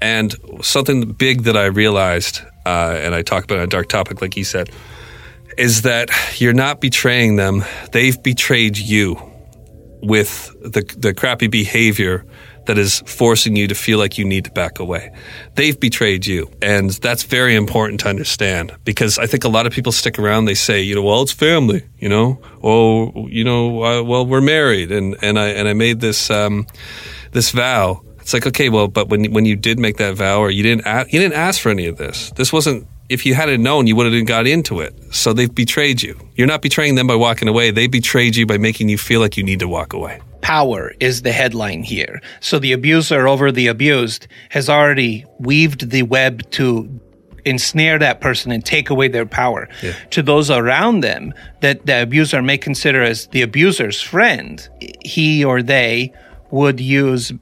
[0.00, 4.34] And something big that I realized, uh, and I talk about a dark topic, like
[4.34, 4.70] he said,
[5.56, 6.10] is that
[6.40, 7.64] you're not betraying them.
[7.92, 9.20] They've betrayed you
[10.02, 12.24] with the, the crappy behavior
[12.66, 15.12] that is forcing you to feel like you need to back away.
[15.54, 16.50] They've betrayed you.
[16.60, 20.44] And that's very important to understand because I think a lot of people stick around.
[20.44, 24.40] They say, you know, well, it's family, you know, oh, you know, uh, well, we're
[24.40, 24.92] married.
[24.92, 26.66] And, and I, and I made this, um,
[27.32, 28.02] this vow.
[28.20, 30.86] It's like, okay, well, but when, when you did make that vow or you didn't,
[30.86, 32.30] ask, you didn't ask for any of this.
[32.36, 34.94] This wasn't, if you hadn't known, you would have got into it.
[35.12, 36.18] So they've betrayed you.
[36.36, 37.72] You're not betraying them by walking away.
[37.72, 41.22] They betrayed you by making you feel like you need to walk away power is
[41.22, 42.20] the headline here.
[42.40, 47.00] So the abuser over the abused has already weaved the web to
[47.44, 49.68] ensnare that person and take away their power.
[49.82, 49.94] Yeah.
[50.10, 54.68] To those around them that the abuser may consider as the abuser's friend,
[55.04, 56.12] he or they
[56.50, 57.32] would use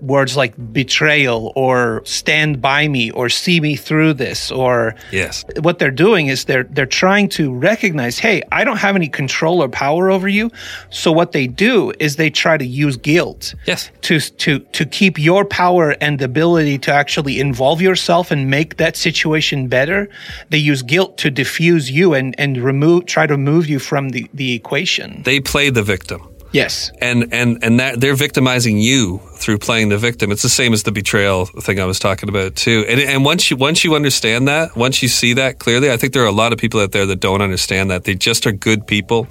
[0.00, 5.44] words like betrayal or stand by me or see me through this or yes.
[5.60, 9.62] what they're doing is they're they're trying to recognize hey i don't have any control
[9.62, 10.50] or power over you.
[10.90, 13.90] So what they do is they try to use guilt yes.
[14.02, 18.96] to to to keep your power and ability to actually involve yourself and make that
[18.96, 20.08] situation better.
[20.50, 24.28] They use guilt to diffuse you and and remove try to move you from the
[24.32, 25.22] the equation.
[25.24, 26.90] They play the victim Yes.
[27.00, 30.32] And and and that they're victimizing you through playing the victim.
[30.32, 32.84] It's the same as the betrayal thing I was talking about too.
[32.88, 36.12] And and once you once you understand that, once you see that clearly, I think
[36.12, 38.04] there are a lot of people out there that don't understand that.
[38.04, 39.24] They just are good people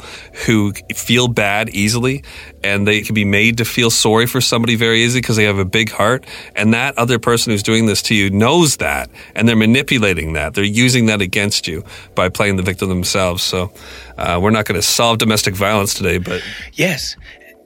[0.46, 2.24] who feel bad easily
[2.64, 5.60] and they can be made to feel sorry for somebody very easily because they have
[5.60, 6.26] a big heart.
[6.56, 10.54] And that other person who's doing this to you knows that and they're manipulating that.
[10.54, 13.44] They're using that against you by playing the victim themselves.
[13.44, 13.72] So
[14.18, 16.42] uh, we're not going to solve domestic violence today, but
[16.74, 17.16] yes,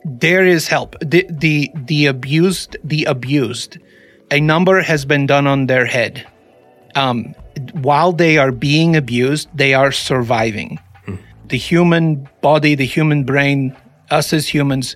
[0.05, 0.95] there is help.
[0.99, 3.77] The, the the abused the abused,
[4.31, 6.25] a number has been done on their head.
[6.95, 7.35] Um,
[7.73, 10.79] while they are being abused, they are surviving.
[11.05, 11.15] Hmm.
[11.47, 13.75] The human body, the human brain,
[14.09, 14.95] us as humans,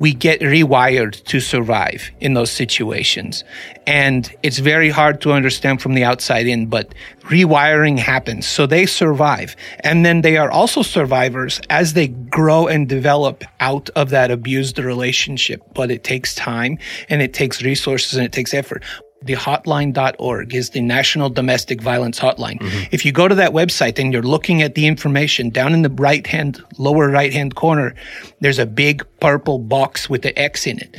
[0.00, 3.44] we get rewired to survive in those situations.
[3.86, 8.46] And it's very hard to understand from the outside in, but rewiring happens.
[8.46, 9.54] So they survive.
[9.84, 14.78] And then they are also survivors as they grow and develop out of that abused
[14.78, 15.62] relationship.
[15.74, 16.78] But it takes time
[17.10, 18.82] and it takes resources and it takes effort
[19.22, 22.58] the hotline.org is the National Domestic Violence Hotline.
[22.58, 22.88] Mm-hmm.
[22.90, 25.90] If you go to that website and you're looking at the information down in the
[25.90, 27.94] right hand, lower right hand corner,
[28.40, 30.96] there's a big purple box with the X in it.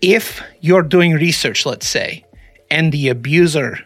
[0.00, 2.24] If you're doing research, let's say,
[2.70, 3.78] and the abuser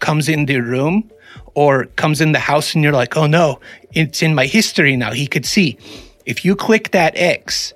[0.00, 1.10] comes in the room
[1.54, 3.60] or comes in the house and you're like, oh no,
[3.92, 5.78] it's in my history now, he could see.
[6.26, 7.72] If you click that X,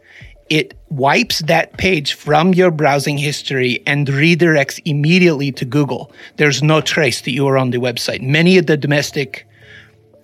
[0.48, 6.12] it wipes that page from your browsing history and redirects immediately to Google.
[6.36, 8.20] There's no trace that you are on the website.
[8.20, 9.46] Many of the domestic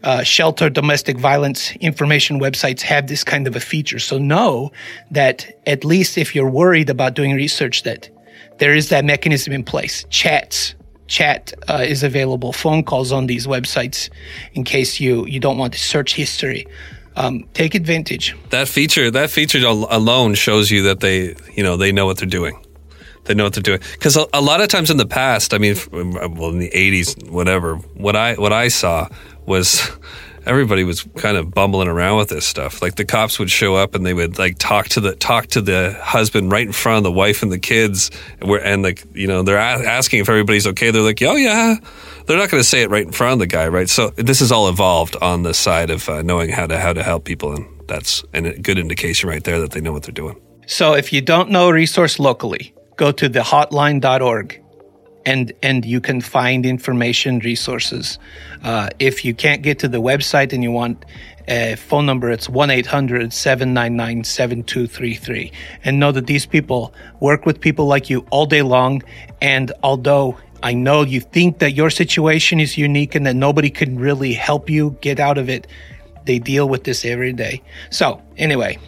[0.04, 3.98] uh, shelter domestic violence information websites have this kind of a feature.
[3.98, 4.70] So know
[5.10, 8.08] that at least if you're worried about doing research, that
[8.58, 10.04] there is that mechanism in place.
[10.10, 10.74] Chats,
[11.08, 12.52] chat uh, is available.
[12.52, 14.08] Phone calls on these websites
[14.52, 16.66] in case you you don't want to search history
[17.18, 18.36] um, take advantage.
[18.50, 22.28] That feature, that feature alone shows you that they, you know, they know what they're
[22.28, 22.64] doing.
[23.24, 25.58] They know what they're doing because a, a, lot of times in the past, I
[25.58, 29.08] mean, well, in the '80s, whatever, what I what I saw
[29.44, 29.90] was
[30.48, 32.80] everybody was kind of bumbling around with this stuff.
[32.80, 35.60] Like the cops would show up and they would like talk to the talk to
[35.60, 39.26] the husband right in front of the wife and the kids, and, and like you
[39.26, 40.90] know they're asking if everybody's okay.
[40.90, 41.76] They're like, oh yeah,
[42.26, 43.88] they're not going to say it right in front of the guy, right?
[43.88, 47.02] So this is all evolved on the side of uh, knowing how to how to
[47.02, 50.40] help people, and that's a good indication right there that they know what they're doing.
[50.66, 54.62] So if you don't know a resource locally, go to the hotline.org
[55.24, 58.18] and and you can find information resources.
[58.62, 61.04] Uh, if you can't get to the website and you want
[61.48, 65.52] a phone number, it's 1 800 799 7233.
[65.84, 69.02] And know that these people work with people like you all day long.
[69.40, 73.98] And although I know you think that your situation is unique and that nobody can
[73.98, 75.66] really help you get out of it.
[76.24, 77.62] They deal with this every day.
[77.90, 78.78] So, anyway,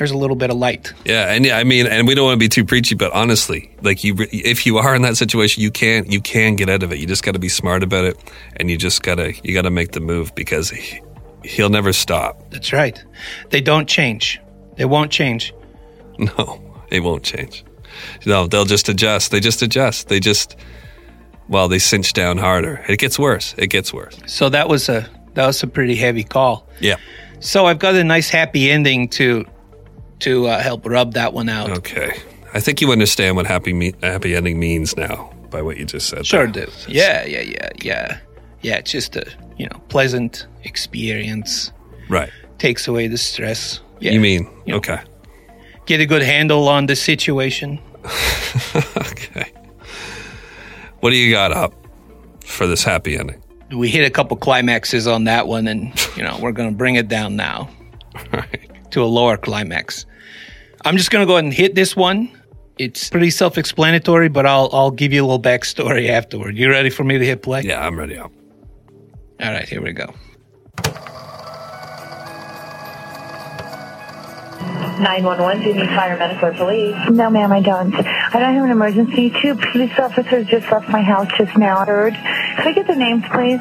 [0.00, 0.94] there's a little bit of light.
[1.04, 3.70] Yeah, and yeah, I mean, and we don't want to be too preachy, but honestly,
[3.82, 6.10] like you, if you are in that situation, you can't.
[6.10, 6.98] you can get out of it.
[6.98, 8.16] You just got to be smart about it,
[8.56, 11.02] and you just gotta you gotta make the move because he,
[11.44, 12.50] he'll never stop.
[12.50, 13.04] That's right.
[13.50, 14.40] They don't change.
[14.76, 15.52] They won't change.
[16.18, 17.64] No, it won't change.
[18.26, 19.30] No, they'll just adjust.
[19.30, 20.08] They just adjust.
[20.08, 20.56] They just
[21.48, 22.82] well, they cinch down harder.
[22.88, 23.54] It gets worse.
[23.58, 24.18] It gets worse.
[24.26, 26.66] So that was a that was a pretty heavy call.
[26.80, 26.96] Yeah.
[27.40, 29.46] So I've got a nice happy ending to
[30.20, 31.70] to uh, help rub that one out.
[31.70, 32.12] Okay.
[32.54, 36.08] I think you understand what happy me- happy ending means now by what you just
[36.08, 36.26] said.
[36.26, 36.66] Sure there.
[36.66, 36.72] do.
[36.88, 38.18] Yeah, yeah, yeah, yeah.
[38.62, 39.24] Yeah, it's just a,
[39.56, 41.72] you know, pleasant experience.
[42.08, 42.30] Right.
[42.58, 43.80] Takes away the stress.
[44.00, 44.12] Yeah.
[44.12, 44.76] You mean You know.
[44.78, 45.00] okay.
[45.86, 47.78] Get a good handle on the situation.
[48.96, 49.52] okay.
[51.00, 51.72] What do you got up
[52.44, 53.42] for this happy ending?
[53.72, 56.96] We hit a couple climaxes on that one and, you know, we're going to bring
[56.96, 57.70] it down now
[58.32, 58.69] Right.
[58.92, 60.06] To a lower climax.
[60.84, 62.30] I'm just going to go ahead and hit this one.
[62.78, 66.56] It's pretty self-explanatory, but I'll I'll give you a little backstory afterward.
[66.56, 67.62] You ready for me to hit play?
[67.62, 68.18] Yeah, I'm ready.
[68.18, 68.30] All
[69.38, 70.14] right, here we go.
[75.00, 76.94] 911, do you need paramedic or police?
[77.10, 77.94] No, ma'am, I don't.
[77.94, 79.32] I don't have an emergency.
[79.42, 81.84] Two police officers just left my house just now.
[81.84, 82.14] Third.
[82.14, 83.60] Could I get their names, please?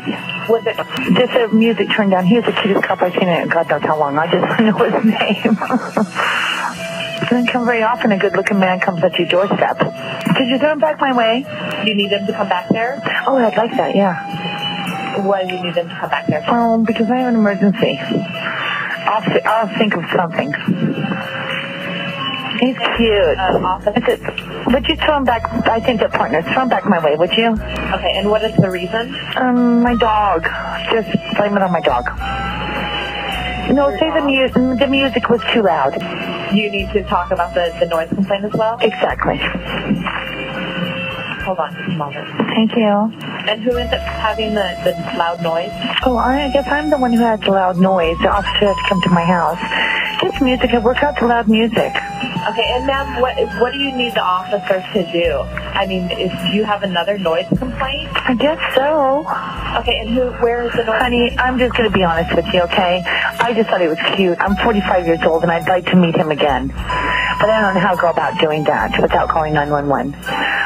[0.50, 0.76] Was it
[1.16, 2.26] Just the music turned down.
[2.26, 4.18] He was the cutest cop I've seen in God knows how long.
[4.18, 5.56] I just know his name.
[7.30, 8.12] Doesn't come very often.
[8.12, 9.78] A good-looking man comes at your doorstep.
[10.36, 11.46] Could you throw him back my way?
[11.84, 13.02] do you need them to come back there?
[13.28, 13.96] Oh, I'd like that.
[13.96, 15.22] Yeah.
[15.26, 16.50] Why do you need them to come back there?
[16.50, 18.00] Um, because I have an emergency.
[19.10, 20.54] I'll th- I'll think of something.
[22.60, 23.40] He's cute.
[23.40, 25.44] It, would you throw him back?
[25.68, 26.44] I think they're partners.
[26.54, 27.48] Throw him back my way, would you?
[27.54, 29.16] Okay, and what is the reason?
[29.38, 30.44] Um, my dog.
[30.92, 32.06] Just blame it on my dog.
[33.74, 34.54] No, say the music.
[34.80, 35.94] the music was too loud.
[36.54, 38.78] You need to talk about the, the noise complaint as well?
[38.82, 39.38] Exactly.
[41.50, 42.30] Hold on just a moment.
[42.54, 42.94] Thank you.
[43.50, 45.74] And who is it having the, the loud noise?
[46.06, 48.18] Oh, I guess I'm the one who had the loud noise.
[48.22, 49.58] The officer had to come to my house.
[50.22, 50.70] Just music.
[50.70, 51.90] I work out the loud music.
[51.90, 55.42] Okay, and ma'am, what what do you need the officer to do?
[55.74, 58.14] I mean, is do you have another noise complaint?
[58.14, 59.26] I guess so.
[59.82, 60.30] Okay, and who?
[60.46, 61.02] Where is the noise?
[61.02, 63.02] Honey, I'm just going to be honest with you, okay?
[63.42, 64.38] I just thought he was cute.
[64.40, 66.68] I'm 45 years old and I'd like to meet him again.
[66.68, 70.14] But I don't know how to go about doing that without calling 911.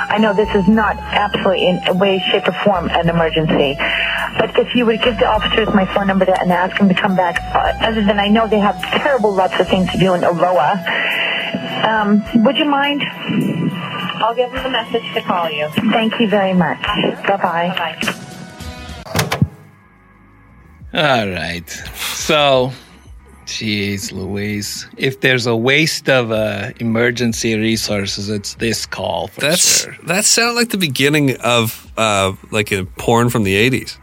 [0.10, 3.76] I know this is not absolutely in a way, shape, or form an emergency.
[4.38, 6.96] But if you would give the officers my phone number to, and ask them to
[6.96, 10.14] come back, uh, other than I know they have terrible lots of things to do
[10.14, 10.76] in Aloha,
[11.88, 13.04] um, would you mind?
[14.24, 15.68] I'll give them the message to call you.
[15.92, 16.82] Thank you very much.
[16.82, 17.76] Bye-bye.
[17.76, 18.24] Bye-bye.
[20.94, 21.70] All right.
[21.70, 22.72] So,
[23.60, 29.84] jeez, Louise, if there's a waste of uh, emergency resources, it's this call for That's
[29.84, 29.96] sure.
[30.06, 33.98] that sounded like the beginning of uh, like a porn from the '80s.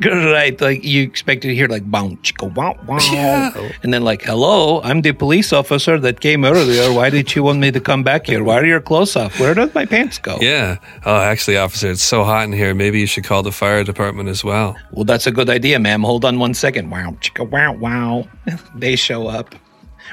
[0.04, 3.50] Right, like you expected to hear like bow chicka wow wow, Yeah.
[3.82, 6.92] and then like hello, I'm the police officer that came earlier.
[6.92, 8.44] Why did you want me to come back here?
[8.44, 9.40] Why are your clothes off?
[9.40, 10.38] Where did my pants go?
[10.40, 10.76] Yeah.
[11.04, 12.74] Oh, actually, officer, it's so hot in here.
[12.74, 14.76] Maybe you should call the fire department as well.
[14.92, 16.02] Well, that's a good idea, ma'am.
[16.02, 16.90] Hold on one second.
[16.90, 18.28] Wow, chicka wow wow.
[18.76, 19.54] they show up.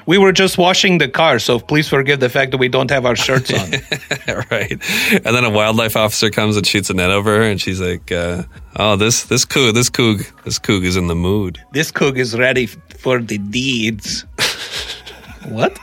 [0.07, 3.05] We were just washing the car, so please forgive the fact that we don't have
[3.05, 3.71] our shirts on.
[4.51, 4.71] right.
[5.11, 8.11] And then a wildlife officer comes and shoots a net over her, and she's like,
[8.11, 8.43] uh,
[8.75, 12.37] "Oh, this this coog, this coog, this coog is in the mood." this cook is
[12.37, 14.25] ready for the deeds.
[15.49, 15.77] what?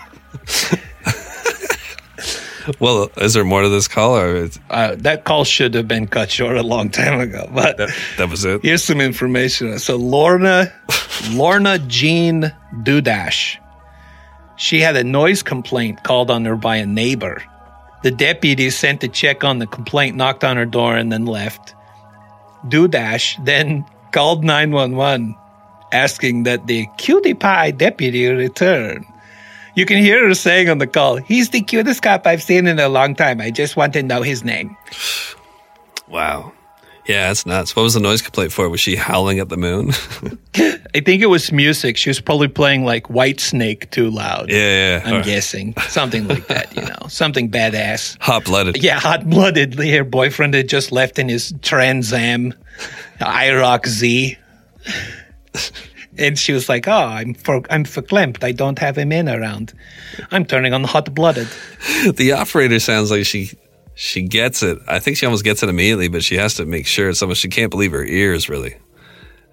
[2.78, 6.30] Well, is there more to this call, or Uh, that call should have been cut
[6.30, 8.62] short a long time ago, but that, that was it?
[8.62, 9.76] here's some information.
[9.80, 10.72] So Lorna,
[11.32, 12.52] Lorna Jean
[12.84, 13.56] Dudash,
[14.62, 17.42] she had a noise complaint called on her by a neighbor.
[18.04, 21.74] The deputy sent to check on the complaint, knocked on her door, and then left.
[22.66, 25.34] Dudash then called 911
[25.90, 29.04] asking that the cutie pie deputy return.
[29.74, 32.78] You can hear her saying on the call, He's the cutest cop I've seen in
[32.78, 33.40] a long time.
[33.40, 34.76] I just want to know his name.
[36.06, 36.52] Wow.
[37.08, 37.74] Yeah, that's nuts.
[37.74, 38.68] What was the noise complaint for?
[38.68, 39.90] Was she howling at the moon?
[40.94, 41.96] I think it was music.
[41.96, 44.50] She was probably playing like Whitesnake too loud.
[44.50, 45.02] yeah, yeah.
[45.04, 45.74] I'm Or guessing.
[45.88, 48.16] Something like that, you know, something badass.
[48.20, 48.82] Hot blooded.
[48.82, 49.74] Yeah, hot blooded.
[49.74, 52.54] Her boyfriend had just left in his Trans Am
[53.20, 54.38] IROC Z.
[56.18, 58.44] And she was like, "Oh, I'm for I'm verklempt.
[58.44, 59.72] I don't have a man around.
[60.30, 61.48] I'm turning on hot blooded."
[62.14, 63.52] The operator sounds like she
[63.94, 64.78] she gets it.
[64.88, 67.40] I think she almost gets it immediately, but she has to make sure it's almost
[67.40, 68.76] she can't believe her ears really.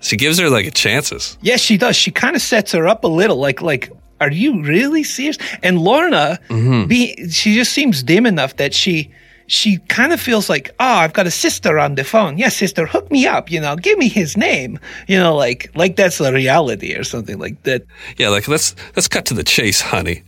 [0.01, 1.37] She gives her like a chances.
[1.41, 1.95] Yes, she does.
[1.95, 5.37] She kind of sets her up a little, like like Are you really serious?
[5.61, 6.87] And Lorna, mm-hmm.
[6.87, 9.11] be, she just seems dim enough that she
[9.47, 12.37] she kind of feels like, oh, I've got a sister on the phone.
[12.37, 13.51] Yeah, sister, hook me up.
[13.51, 14.79] You know, give me his name.
[15.07, 17.83] You know, like like that's a reality or something like that.
[18.17, 20.23] Yeah, like let's let's cut to the chase, honey.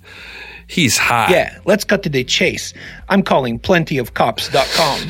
[0.71, 1.31] He's hot.
[1.31, 2.73] Yeah, let's cut to the chase.
[3.09, 5.09] I'm calling plentyofcops.com.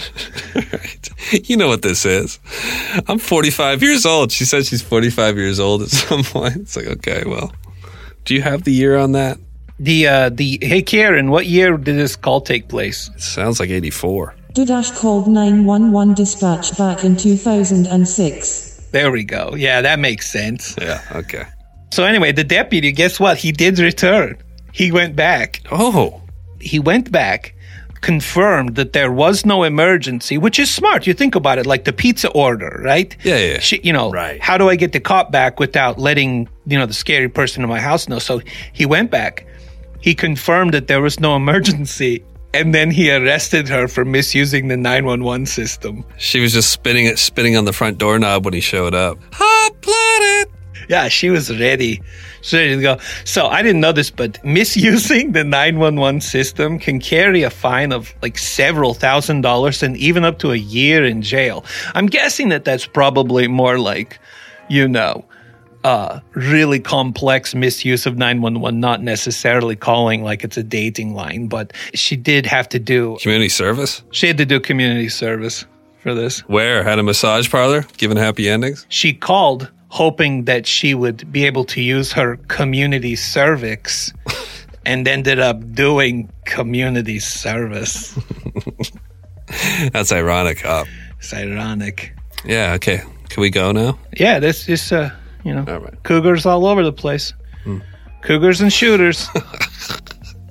[0.74, 1.48] right.
[1.48, 2.40] You know what this is.
[3.08, 4.32] I'm 45 years old.
[4.32, 6.56] She said she's 45 years old at some point.
[6.56, 7.54] It's like, okay, well,
[8.26, 9.38] do you have the year on that?
[9.78, 13.12] The uh the hey Karen, what year did this call take place?
[13.14, 14.34] It sounds like 84.
[14.54, 18.90] Dudash called 911 dispatch back in 2006.
[18.92, 19.54] There we go.
[19.56, 20.76] Yeah, that makes sense.
[20.82, 21.44] Yeah, okay.
[21.94, 23.38] So anyway, the deputy, guess what?
[23.38, 24.40] He did return.
[24.72, 25.62] He went back.
[25.72, 26.22] Oh,
[26.60, 27.54] He went back,
[28.02, 31.06] confirmed that there was no emergency, which is smart.
[31.08, 33.16] You think about it, like the pizza order, right?
[33.24, 33.60] Yeah, yeah.
[33.60, 34.42] She, you know, Right.
[34.42, 37.70] how do I get the cop back without letting you know the scary person in
[37.70, 38.20] my house know?
[38.20, 38.42] So
[38.74, 39.46] he went back.
[40.02, 44.78] He confirmed that there was no emergency, and then he arrested her for misusing the
[44.78, 46.04] nine one one system.
[46.18, 49.18] she was just spinning it, spinning on the front doorknob when he showed up.
[49.34, 50.48] Hot blooded.
[50.90, 52.02] Yeah, she was ready.
[52.42, 52.98] She's ready to go.
[53.24, 58.14] So I didn't know this, but misusing the 911 system can carry a fine of
[58.22, 61.64] like several thousand dollars and even up to a year in jail.
[61.94, 64.20] I'm guessing that that's probably more like,
[64.70, 65.26] you know,
[65.84, 71.74] uh, really complex misuse of 911, not necessarily calling like it's a dating line, but
[71.96, 74.04] she did have to do, Community service?
[74.12, 75.66] she had to do community service
[76.00, 76.42] for this.
[76.42, 76.84] Where?
[76.84, 77.86] Had a massage parlor?
[77.98, 78.86] Giving happy endings?
[78.90, 84.14] She called hoping that she would be able to use her community cervix
[84.86, 88.18] and ended up doing community service.
[89.92, 90.66] That's ironic.
[90.66, 90.88] Up.
[91.20, 92.14] It's ironic.
[92.46, 93.04] Yeah, okay.
[93.30, 94.00] Can we go now?
[94.18, 95.12] Yeah, this is, uh,
[95.44, 96.04] you know, All right.
[96.04, 97.34] cougars all over the place.
[98.22, 99.28] Cougars and shooters.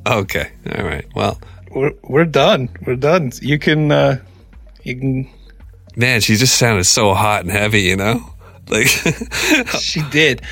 [0.06, 0.50] Okay.
[0.76, 1.06] All right.
[1.14, 1.38] Well,
[1.70, 2.70] we're, we're done.
[2.86, 3.32] We're done.
[3.42, 4.16] You can, uh,
[4.82, 5.30] you can,
[5.94, 8.20] man, she just sounded so hot and heavy, you know?
[8.70, 8.86] Like,
[9.80, 10.42] she did.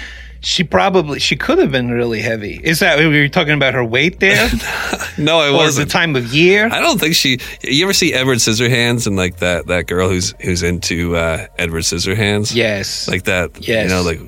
[0.41, 2.61] She probably, she could have been really heavy.
[2.63, 4.49] Is that, we were you talking about her weight there?
[5.19, 6.69] no, it was the time of year?
[6.71, 7.39] I don't think she.
[7.63, 11.83] You ever see Edward Scissorhands and like that that girl who's who's into uh, Edward
[11.83, 12.55] Scissorhands?
[12.55, 13.09] Yes.
[13.09, 13.67] like that.
[13.67, 13.85] Yes.
[13.85, 14.21] you know, like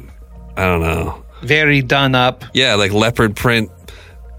[0.57, 1.24] I don't know.
[1.43, 2.45] Very done up.
[2.55, 3.70] Yeah, like leopard print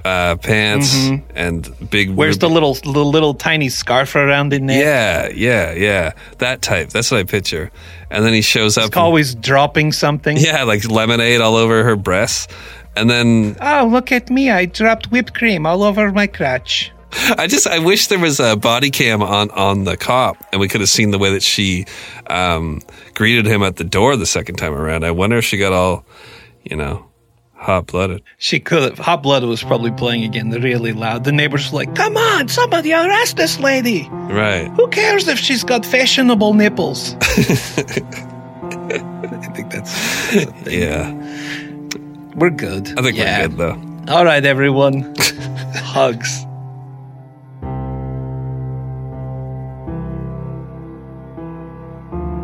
[0.05, 2.09] uh, pants and big.
[2.11, 4.81] Where's the little, the little tiny scarf around the neck?
[4.83, 6.13] Yeah, yeah, yeah.
[6.39, 6.89] That type.
[6.89, 7.71] That's what I picture.
[8.09, 8.87] And then he shows up.
[8.87, 10.37] It's always dropping something.
[10.37, 12.47] yeah, like lemonade all over her breasts.
[12.95, 14.49] And then Oh, look at me.
[14.49, 16.91] I dropped whipped cream all over my crotch.
[17.37, 20.69] I just I wish there was a body cam on on the cop and we
[20.69, 21.85] could have seen the way that she
[22.27, 22.81] um,
[23.15, 25.03] greeted him at the door the second time around.
[25.03, 26.05] I wonder if she got all,
[26.63, 27.05] you know,
[27.61, 28.23] hot blooded.
[28.37, 28.97] She could have.
[28.99, 31.23] Hot blooded was probably playing again really loud.
[31.23, 34.09] The neighbors were like, come on, somebody arrest this lady.
[34.11, 34.67] Right.
[34.75, 37.15] Who cares if she's got fashionable nipples?
[37.21, 37.27] I
[39.53, 40.65] think that's.
[40.67, 41.13] Yeah.
[42.35, 42.97] We're good.
[42.97, 43.41] I think Yeah.
[43.41, 44.13] we're good though.
[44.13, 45.13] All right, everyone.
[45.75, 46.45] Hugs.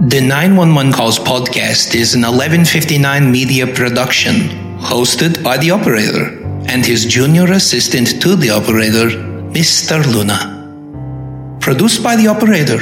[0.09, 7.05] The 911 Calls podcast is an 1159 media production hosted by the operator and his
[7.05, 9.09] junior assistant to the operator,
[9.51, 10.05] Mr.
[10.05, 11.57] Luna.
[11.59, 12.79] Produced by the operator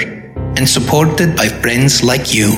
[0.58, 2.52] and supported by friends like you.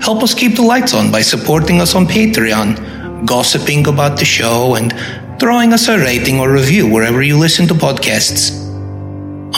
[0.00, 4.74] Help us keep the lights on by supporting us on Patreon, gossiping about the show,
[4.74, 4.92] and
[5.38, 8.58] throwing us a rating or review wherever you listen to podcasts.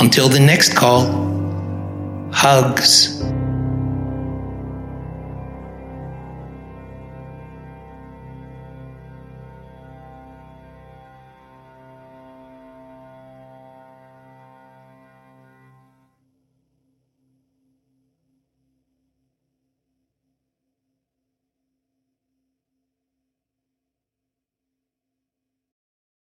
[0.01, 1.07] Until the next call,
[2.33, 3.23] hugs.